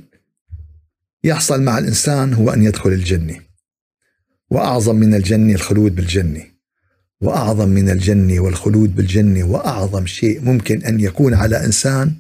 [1.24, 3.36] يحصل مع الإنسان هو أن يدخل الجنة.
[4.50, 6.44] وأعظم من الجنة الخلود بالجنة.
[7.22, 9.44] وأعظم من الجنة والخلود بالجنة.
[9.44, 12.14] وأعظم شيء ممكن أن يكون على إنسان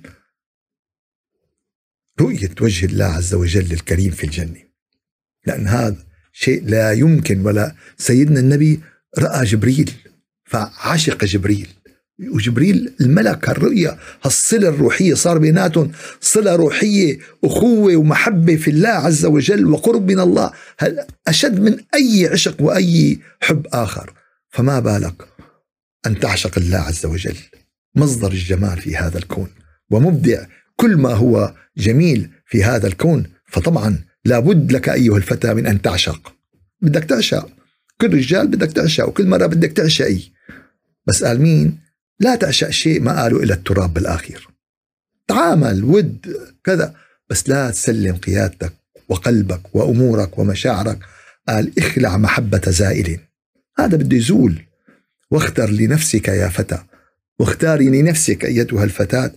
[2.21, 4.63] رؤية وجه الله عز وجل الكريم في الجنة.
[5.47, 5.97] لأن هذا
[6.33, 8.79] شيء لا يمكن ولا سيدنا النبي
[9.19, 9.91] رأى جبريل
[10.45, 11.67] فعشق جبريل.
[12.33, 15.91] وجبريل الملك هالرؤية هالصلة الروحية صار بيناتهم
[16.21, 20.51] صلة روحية أخوة ومحبة في الله عز وجل وقرب من الله.
[21.27, 24.13] أشد من أي عشق وأي حب آخر؟
[24.49, 25.27] فما بالك
[26.05, 27.35] أن تعشق الله عز وجل؟
[27.95, 29.49] مصدر الجمال في هذا الكون.
[29.89, 30.45] ومبدع
[30.79, 36.33] كل ما هو جميل في هذا الكون فطبعا لابد لك أيها الفتى من أن تعشق.
[36.81, 37.49] بدك تعشق.
[38.01, 40.19] كل رجال بدك تعشق وكل مرة بدك تعشقي.
[41.05, 41.79] بس قال مين؟
[42.19, 44.47] لا تعشق شيء ما قالوا إلى التراب بالآخر.
[45.27, 46.95] تعامل ود كذا.
[47.29, 48.73] بس لا تسلم قيادتك
[49.09, 50.99] وقلبك وأمورك ومشاعرك.
[51.47, 53.19] قال اخلع محبة زائل.
[53.79, 54.61] هذا بده يزول.
[55.31, 56.83] واختر لنفسك يا فتى.
[57.39, 59.31] واختاري لنفسك أيتها الفتاة.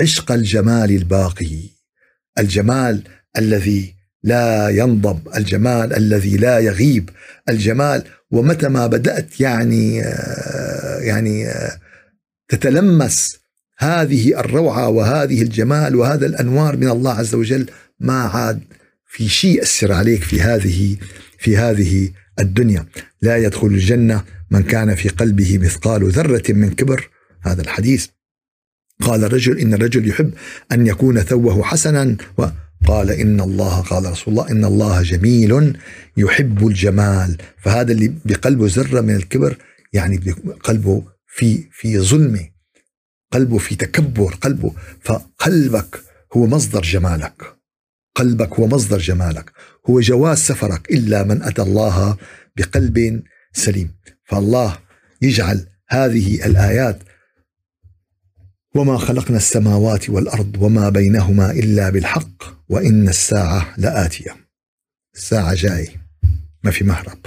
[0.00, 1.60] عشق الجمال الباقي
[2.38, 3.02] الجمال
[3.38, 7.10] الذي لا ينضب الجمال الذي لا يغيب
[7.48, 11.80] الجمال ومتى ما بدأت يعني آه، يعني آه،
[12.48, 13.36] تتلمس
[13.78, 17.66] هذه الروعة وهذه الجمال وهذا الأنوار من الله عز وجل
[18.00, 18.60] ما عاد
[19.06, 20.96] في شيء يأثر عليك في هذه
[21.38, 22.86] في هذه الدنيا.
[23.22, 27.10] لا يدخل الجنة من كان في قلبه مثقال ذرة من كبر.
[27.42, 28.06] هذا الحديث.
[29.00, 30.34] قال الرجل إن الرجل يحب
[30.72, 32.16] أن يكون ثوبه حسنا
[32.86, 35.78] قال إن الله قال رسول الله إن الله جميل
[36.16, 37.36] يحب الجمال.
[37.58, 39.56] فهذا اللي بقلبه ذرة من الكبر
[39.92, 40.34] يعني
[40.64, 42.48] قلبه في في ظلمة
[43.32, 44.72] قلبه في تكبر قلبه
[45.02, 46.00] فقلبك
[46.36, 47.42] هو مصدر جمالك.
[48.14, 49.52] قلبك هو مصدر جمالك.
[49.90, 52.16] هو جواز سفرك إلا من أتى الله
[52.56, 53.22] بقلب
[53.52, 53.90] سليم.
[54.24, 54.78] فالله
[55.22, 56.98] يجعل هذه الآيات
[58.74, 64.36] وما خلقنا السماوات والأرض وما بينهما إلا بالحق وإن الساعة لآتية.
[65.14, 65.88] الساعة جاي.
[66.64, 67.18] ما في مهرب.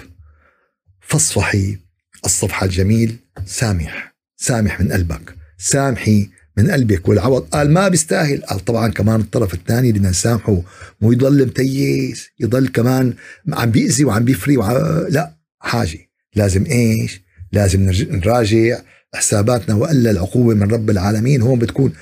[1.02, 1.78] فاصفحي
[2.26, 3.16] الصفحة الجميل.
[3.46, 4.16] سامح.
[4.38, 5.36] سامح من قلبك.
[5.58, 7.42] سامحي من قلبك والعوض.
[7.42, 8.42] قال ما بيستاهل.
[8.42, 10.62] قال طبعا كمان الطرف الثاني بدنا نسامحه.
[11.02, 12.30] مو يضل متيس.
[12.40, 13.14] يضل كمان
[13.54, 14.72] عم بيأذي وعم بيفري وع...
[15.10, 15.34] لا.
[15.60, 16.00] حاجة.
[16.36, 17.22] لازم إيش؟
[17.52, 18.80] لازم نراجع.
[19.16, 21.94] حساباتنا وإلا العقوبة من رب العالمين هون بتكون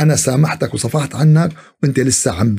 [0.00, 1.52] أنا سامحتك وصفحت عنك
[1.82, 2.56] وإنت لسه عم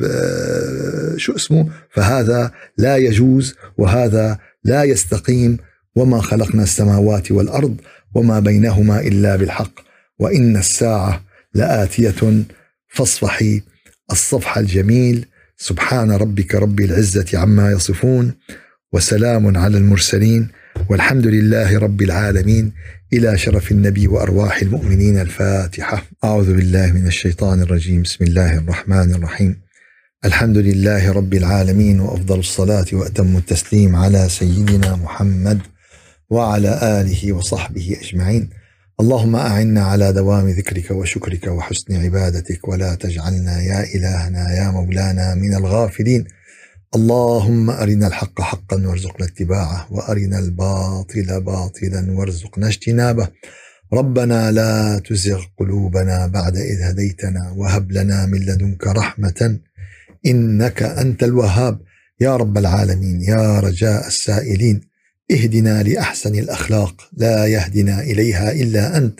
[1.17, 5.57] شو اسمه؟ فهذا لا يجوز وهذا لا يستقيم
[5.95, 7.75] وما خلقنا السماوات والأرض
[8.15, 9.79] وما بينهما إلا بالحق
[10.19, 11.23] وإن الساعة
[11.53, 12.43] لآتية
[12.87, 13.61] فاصفحي
[14.11, 15.25] الصفح الجميل.
[15.57, 18.33] سبحان ربك رب العزة عما يصفون
[18.93, 20.47] وسلام على المرسلين.
[20.87, 22.71] والحمد لله رب العالمين
[23.13, 26.03] إلى شرف النبي وأرواح المؤمنين الفاتحة.
[26.23, 28.01] أعوذ بالله من الشيطان الرجيم.
[28.01, 29.61] بسم الله الرحمن الرحيم.
[30.25, 35.59] الحمد لله رب العالمين وأفضل الصلاة وأتم التسليم على سيدنا محمد
[36.29, 38.49] وعلى آله وصحبه أجمعين.
[38.99, 45.53] اللهم أعنا على دوام ذكرك وشكرك وحسن عبادتك ولا تجعلنا يا إلهنا يا مولانا من
[45.55, 46.25] الغافلين.
[46.95, 53.27] اللهم أرنا الحق حقا وارزقنا اتباعه وأرنا الباطل باطلا وارزقنا اجتنابه.
[53.93, 59.59] ربنا لا تزغ قلوبنا بعد إذ هديتنا وهب لنا من لدنك رحمة
[60.25, 61.79] إنك أنت الوهاب.
[62.21, 64.81] يا رب العالمين يا رجاء السائلين
[65.31, 67.09] اهدنا لأحسن الأخلاق.
[67.17, 69.19] لا يهدنا إليها إلا أنت.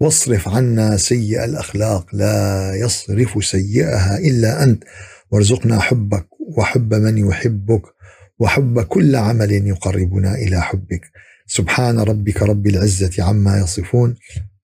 [0.00, 2.14] واصرف عنا سيء الأخلاق.
[2.14, 4.84] لا يصرف سيئها إلا أنت.
[5.30, 7.82] وارزقنا حبك وحب من يحبك
[8.38, 11.00] وحب كل عمل يقربنا إلى حبك.
[11.46, 14.14] سبحان ربك رب العزة عما يصفون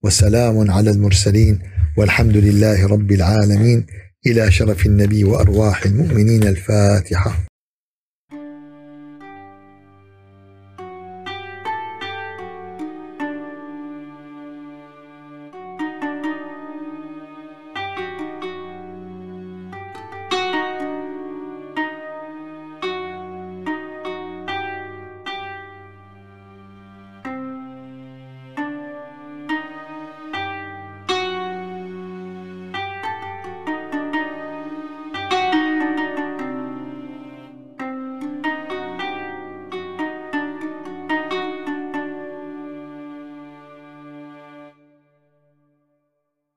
[0.03, 1.59] وسلام على المرسلين
[1.97, 3.87] والحمد لله رب العالمين.
[4.27, 7.47] إلى شرف النبي وأرواح المؤمنين الفاتحة.